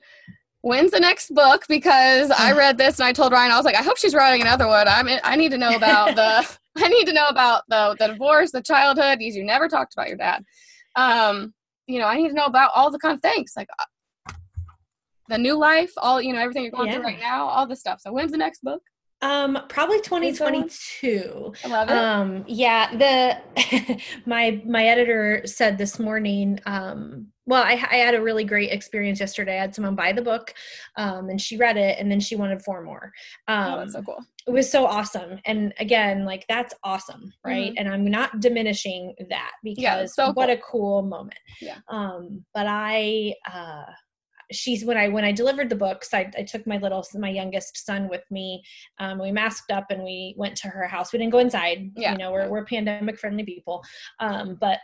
[0.61, 1.65] When's the next book?
[1.67, 4.41] Because I read this and I told Ryan, I was like, I hope she's writing
[4.41, 4.87] another one.
[4.87, 5.07] I'm.
[5.23, 6.47] I need to know about the.
[6.77, 9.19] I need to know about the the divorce, the childhood.
[9.19, 10.43] Because you never talked about your dad.
[10.95, 11.53] Um,
[11.87, 14.33] you know, I need to know about all the kind of things like uh,
[15.29, 18.01] the new life, all you know, everything you're going through right now, all the stuff.
[18.01, 18.81] So when's the next book?
[19.21, 20.67] um probably Is there one?
[20.67, 21.93] 2022 I love it.
[21.95, 28.21] um yeah the my my editor said this morning um well I, I had a
[28.21, 30.53] really great experience yesterday i had someone buy the book
[30.97, 33.11] um and she read it and then she wanted four more
[33.47, 34.19] um oh, that's so cool.
[34.47, 39.51] it was so awesome and again like that's awesome right and i'm not diminishing that
[39.63, 39.81] because Mm-hmm.
[39.83, 40.55] Yeah, so what cool.
[40.55, 41.77] a cool moment Yeah.
[41.89, 43.83] um but i uh
[44.51, 47.85] she's when i when i delivered the books i, I took my little my youngest
[47.85, 48.61] son with me
[48.99, 52.11] um we masked up and we went to her house we didn't go inside Yeah.
[52.11, 53.83] you know we're, we're pandemic friendly people
[54.19, 54.79] um but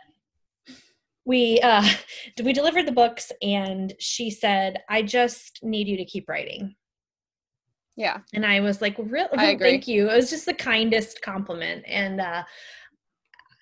[1.24, 1.84] we uh
[2.44, 6.74] we delivered the books and she said i just need you to keep writing
[7.96, 8.18] Yeah.
[8.32, 9.28] and I was like, really?
[9.32, 9.70] Agree.
[9.72, 10.08] Thank you.
[10.08, 11.84] It was just the kindest compliment.
[11.86, 12.44] And uh,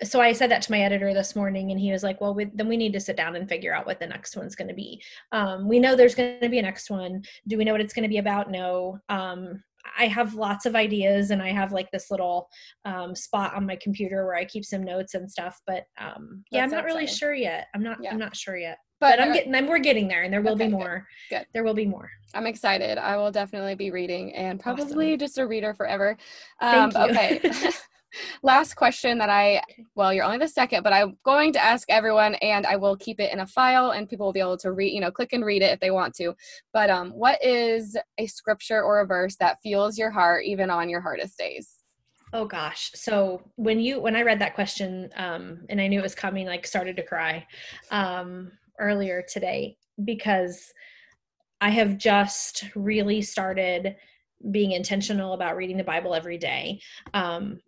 [0.04, 2.44] so I said that to my editor this morning, and he was like, well, we,
[2.54, 4.74] then we need to sit down and figure out what the next one's going to
[4.74, 5.02] be.
[5.32, 7.22] Um, we know there's going to be a next one.
[7.48, 8.48] Do we know what it's going to be about?
[8.48, 9.00] No.
[9.08, 9.60] Um,
[9.98, 12.48] I have lots of ideas, and I have like this little
[12.84, 15.60] um, spot on my computer where I keep some notes and stuff.
[15.66, 17.18] But um, yeah, I'm not really exciting.
[17.18, 17.66] sure yet.
[17.74, 17.98] I'm not.
[18.02, 18.12] Yeah.
[18.12, 18.78] I'm not sure yet.
[19.00, 19.54] But, But I'm getting.
[19.54, 21.06] I'm, we're getting there, and there will Okay, be more.
[21.30, 21.46] Good.
[21.54, 22.10] There will be more.
[22.34, 22.98] I'm excited.
[22.98, 24.76] I will definitely be reading and Awesome.
[24.88, 26.16] probably just a reader forever.
[26.60, 27.16] Um, Thank you.
[27.16, 27.70] okay.
[28.42, 29.62] Last question that I,
[29.94, 33.20] well, you're only the second, but I'm going to ask everyone and I will keep
[33.20, 35.44] it in a file and people will be able to read, you know, click and
[35.44, 36.34] read it if they want to.
[36.72, 40.88] But um, what is a scripture or a verse that fuels your heart even on
[40.88, 41.78] your hardest days?
[42.32, 42.90] Oh gosh.
[42.94, 46.46] So when you when I read that question um and I knew it was coming
[46.46, 47.46] like started to cry
[47.90, 50.72] um earlier today because
[51.60, 53.96] I have just really started
[54.50, 56.80] being intentional about reading the Bible every day.
[57.14, 57.60] Um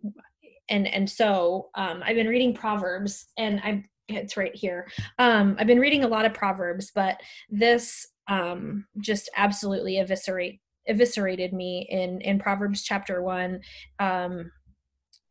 [0.71, 4.87] and and so um I've been reading Proverbs and I it's right here.
[5.19, 11.53] Um I've been reading a lot of Proverbs, but this um just absolutely eviscerate eviscerated
[11.53, 13.59] me in in Proverbs chapter 1
[13.99, 14.51] um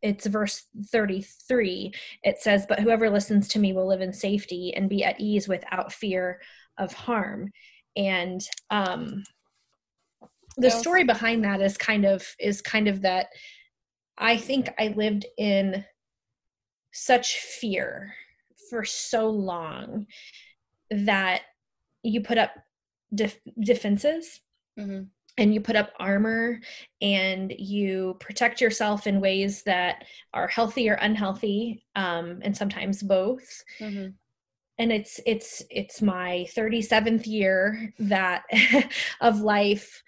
[0.02, 4.88] it's verse 33 it says but whoever listens to me will live in safety and
[4.88, 6.40] be at ease without fear
[6.78, 7.50] of harm.
[7.96, 9.24] And um
[10.56, 13.28] the story behind that is kind of is kind of that
[14.20, 15.84] i think i lived in
[16.92, 18.14] such fear
[18.68, 20.06] for so long
[20.90, 21.42] that
[22.02, 22.50] you put up
[23.14, 24.40] def- defenses
[24.78, 25.02] Mm-hmm.
[25.36, 26.60] and you put up armor
[27.02, 33.62] and you protect yourself in ways that are healthy or unhealthy um, and sometimes both
[33.80, 34.08] Mm-hmm.
[34.78, 38.44] and it's it's it's my 37th year that
[39.20, 40.02] of life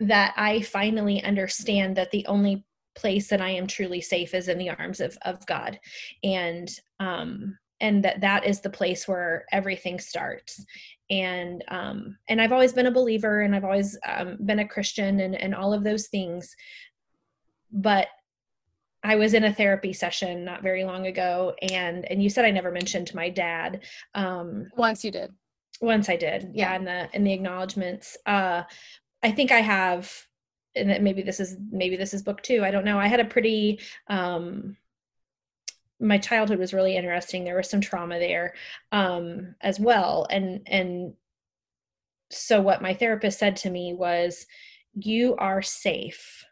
[0.00, 2.64] that i finally understand that the only
[2.96, 5.78] place that i am truly safe is in the arms of of god.
[6.24, 10.62] And um and that that is the place where everything starts.
[11.10, 15.20] And um and i've always been a believer and i've always um, been a christian
[15.20, 16.54] and and all of those things.
[17.72, 18.08] But
[19.04, 22.50] i was in a therapy session not very long ago and and you said i
[22.50, 23.82] never mentioned my dad
[24.14, 25.30] um Once you did.
[25.80, 26.50] once i did.
[26.52, 26.70] Yeah.
[26.72, 26.76] Yeah.
[26.76, 28.16] in the in the acknowledgments.
[28.26, 28.64] Uh
[29.22, 30.26] I think I have,
[30.74, 32.64] and that maybe this is maybe this is book two.
[32.64, 32.98] I don't know.
[32.98, 34.76] I had a pretty um,
[36.00, 37.44] my childhood was really interesting.
[37.44, 38.54] There was some trauma there
[38.92, 41.14] um, as well, and and
[42.30, 44.46] so what my therapist said to me was,
[44.94, 46.44] "You are safe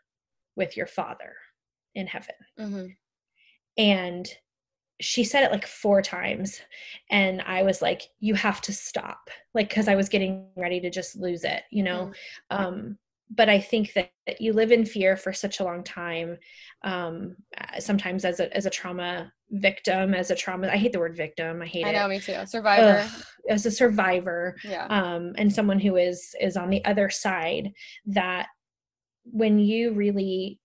[0.57, 1.35] with your father
[1.95, 2.87] in heaven," mm-hmm.
[3.77, 4.29] and
[5.01, 6.61] she said it like four times
[7.11, 10.91] and i was like you have to stop like because i was getting ready to
[10.91, 12.11] just lose it you know?
[12.51, 12.61] Mm.
[12.61, 12.99] um
[13.31, 16.37] but i think that, that, you live in fear for such a long time
[16.83, 17.37] um
[17.79, 21.63] sometimes as a as a trauma victim as a trauma i hate the word victim
[21.63, 21.97] i hate I it.
[21.97, 23.01] i know me too survivor.
[23.05, 24.87] Ugh, as a survivor yeah.
[24.87, 27.73] um and someone who is is on the other side
[28.07, 28.49] that
[29.25, 30.59] when you really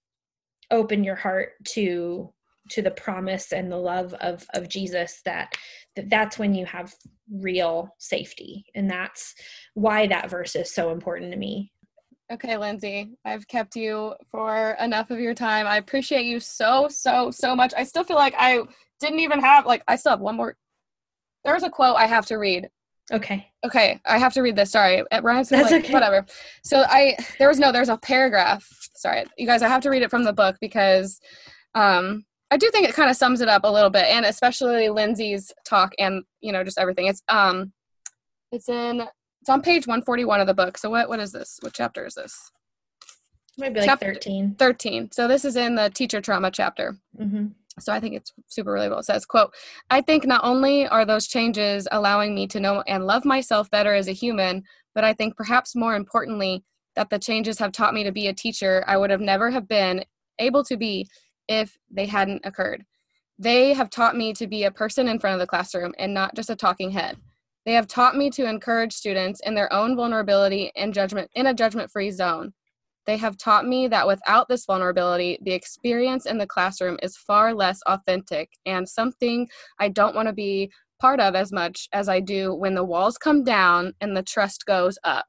[0.71, 2.34] open your heart to
[2.70, 5.53] to the promise and the love of of Jesus that,
[5.95, 6.93] that that's when you have
[7.32, 8.66] real safety.
[8.76, 9.36] And that's
[9.74, 11.72] why that verse is so important to me.
[12.32, 15.68] Okay lindsey i've kept you for enough of your time.
[15.68, 17.74] I appreciate you so so so much.
[17.76, 18.61] I still feel like i
[18.99, 20.55] didn't even have like i still have one more.
[21.43, 22.70] There's a quote i have to read.
[23.11, 23.45] Okay.
[23.66, 24.72] Okay i have to read this.
[24.72, 25.03] Sorry.
[25.11, 25.93] It rhymes with like okay.
[25.93, 26.26] whatever.
[26.64, 28.66] So i there was no there's a paragraph.
[28.95, 29.26] Sorry.
[29.38, 31.20] You guys i have to read it from the book because
[31.76, 34.87] um I do think it kind of sums it up a little bit, and especially
[34.87, 37.07] Lindsey's talk and you know just everything.
[37.07, 37.73] It's um,
[38.51, 39.01] it's in
[39.41, 40.77] it's on page one forty one of the book.
[40.77, 41.57] So what what is this?
[41.61, 42.51] What chapter is this?
[43.57, 44.53] Maybe like chapter, thirteen.
[44.53, 45.11] Thirteen.
[45.11, 46.95] So this is in the teacher trauma chapter.
[47.19, 47.47] Mm-hmm.
[47.79, 48.99] So I think it's super relatable.
[48.99, 49.51] It says, "quote
[49.89, 53.95] I think not only are those changes allowing me to know and love myself better
[53.95, 54.61] as a human,
[54.93, 56.63] but I think perhaps more importantly."
[56.95, 59.67] That the changes have taught me to be a teacher I would have never have
[59.67, 60.05] been
[60.37, 61.07] able to be
[61.47, 62.85] if they hadn't occurred.
[63.39, 66.35] They have taught me to be a person in front of the classroom and not
[66.35, 67.17] just a talking head.
[67.65, 71.53] They have taught me to encourage students in their own vulnerability and judgment in a
[71.53, 72.53] judgment-free zone.
[73.05, 77.53] They have taught me that without this vulnerability, the experience in the classroom is far
[77.53, 82.21] less authentic and something I don't want to be part of as much as I
[82.21, 85.25] do when the walls come down and the trust goes up.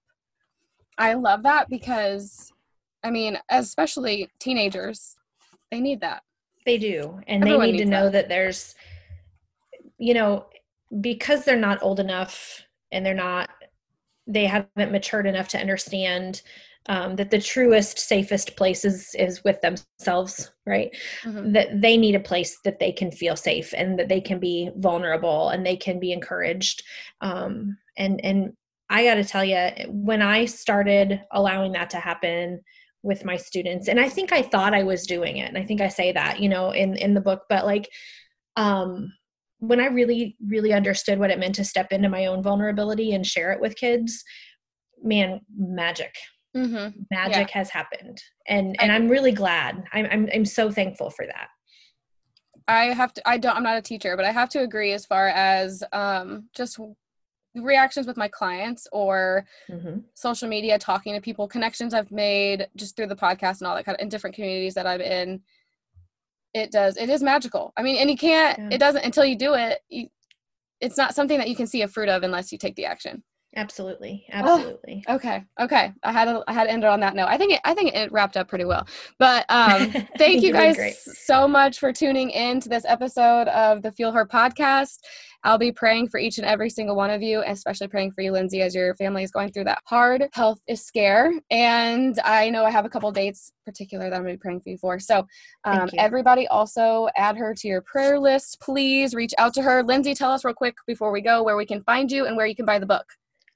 [0.98, 2.52] I love that because
[3.02, 5.16] I mean, especially teenagers,
[5.70, 6.22] they need that.
[6.64, 7.20] They do.
[7.26, 8.12] And Everyone they need to know that.
[8.12, 8.74] that there's,
[9.98, 10.46] you know,
[11.00, 12.62] because they're not old enough
[12.92, 13.50] and they're not,
[14.26, 16.42] they haven't matured enough to understand
[16.88, 21.52] um, that the truest safest place is is with themselves right mm-hmm.
[21.52, 24.70] that they need a place that they can feel safe and that they can be
[24.76, 26.82] vulnerable and they can be encouraged
[27.20, 28.52] um, and and
[28.90, 29.56] i got to tell you
[29.88, 32.60] when i started allowing that to happen
[33.05, 35.80] with my students and i think i thought i was doing it and i think
[35.80, 37.88] i say that you know in in the book but like
[38.57, 39.12] um
[39.59, 43.26] when i really really understood what it meant to step into my own vulnerability and
[43.26, 44.24] share it with kids
[45.02, 46.14] man magic
[46.57, 46.98] mm-hmm.
[47.11, 47.59] magic yeah.
[47.59, 51.48] has happened and and I, i'm really glad I'm, I'm i'm so thankful for that
[52.66, 55.05] i have to i don't i'm not a teacher but i have to agree as
[55.05, 56.80] far as um just
[57.57, 59.98] reactions with my clients or mm-hmm.
[60.14, 63.84] social media talking to people connections i've made just through the podcast and all that
[63.84, 65.40] kind of in different communities that i'm in
[66.52, 68.68] it does it is magical i mean and you can't yeah.
[68.72, 70.09] it doesn't until you do it you,
[70.80, 73.22] it's not something that you can see a fruit of unless you take the action
[73.57, 77.14] absolutely absolutely oh, okay okay i had to, i had to end it on that
[77.14, 78.86] note i think it i think it wrapped up pretty well
[79.18, 80.78] but um thank you guys
[81.24, 84.98] so much for tuning in to this episode of the fuel her podcast
[85.44, 88.32] I'll be praying for each and every single one of you, especially praying for you,
[88.32, 91.30] Lindsey, as your family is going through that hard health is scare.
[91.50, 94.62] And I know I have a couple dates particular that I'm going to be praying
[94.62, 94.98] for you for.
[94.98, 95.26] So,
[95.64, 99.14] um, everybody also add her to your prayer list, please.
[99.14, 99.82] Reach out to her.
[99.82, 102.46] Lindsey, tell us real quick before we go where we can find you and where
[102.46, 103.05] you can buy the book.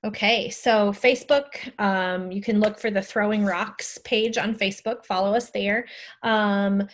[0.04, 5.04] Okay, so Facebook, um, you can look for the Throwing Rocks page on Facebook.
[5.04, 5.86] Follow us there.
[6.22, 6.86] Um,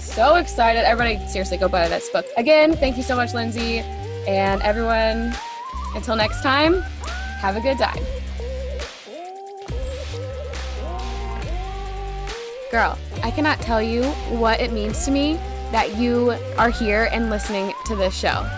[0.00, 0.86] So excited.
[0.86, 2.24] Everybody, seriously, go buy this book.
[2.38, 3.80] Again, thank you so much, Lindsey.
[4.26, 5.34] And everyone,
[5.94, 6.80] until next time,
[7.40, 8.02] have a good time.
[12.70, 14.04] Girl, I cannot tell you
[14.38, 15.34] what it means to me
[15.70, 18.48] that you are here and listening to this show.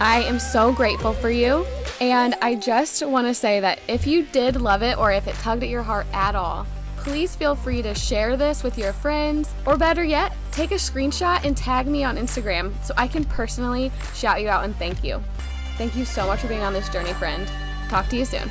[0.00, 1.66] I am so grateful for you.
[2.00, 5.34] And I just want to say that if you did love it or if it
[5.36, 9.52] tugged at your heart at all, please feel free to share this with your friends,
[9.66, 13.90] or better yet, take a screenshot and tag me on Instagram so I can personally
[14.14, 15.22] shout you out and thank you.
[15.76, 17.48] Thank you so much for being on this journey, friend.
[17.88, 18.50] Talk to you soon.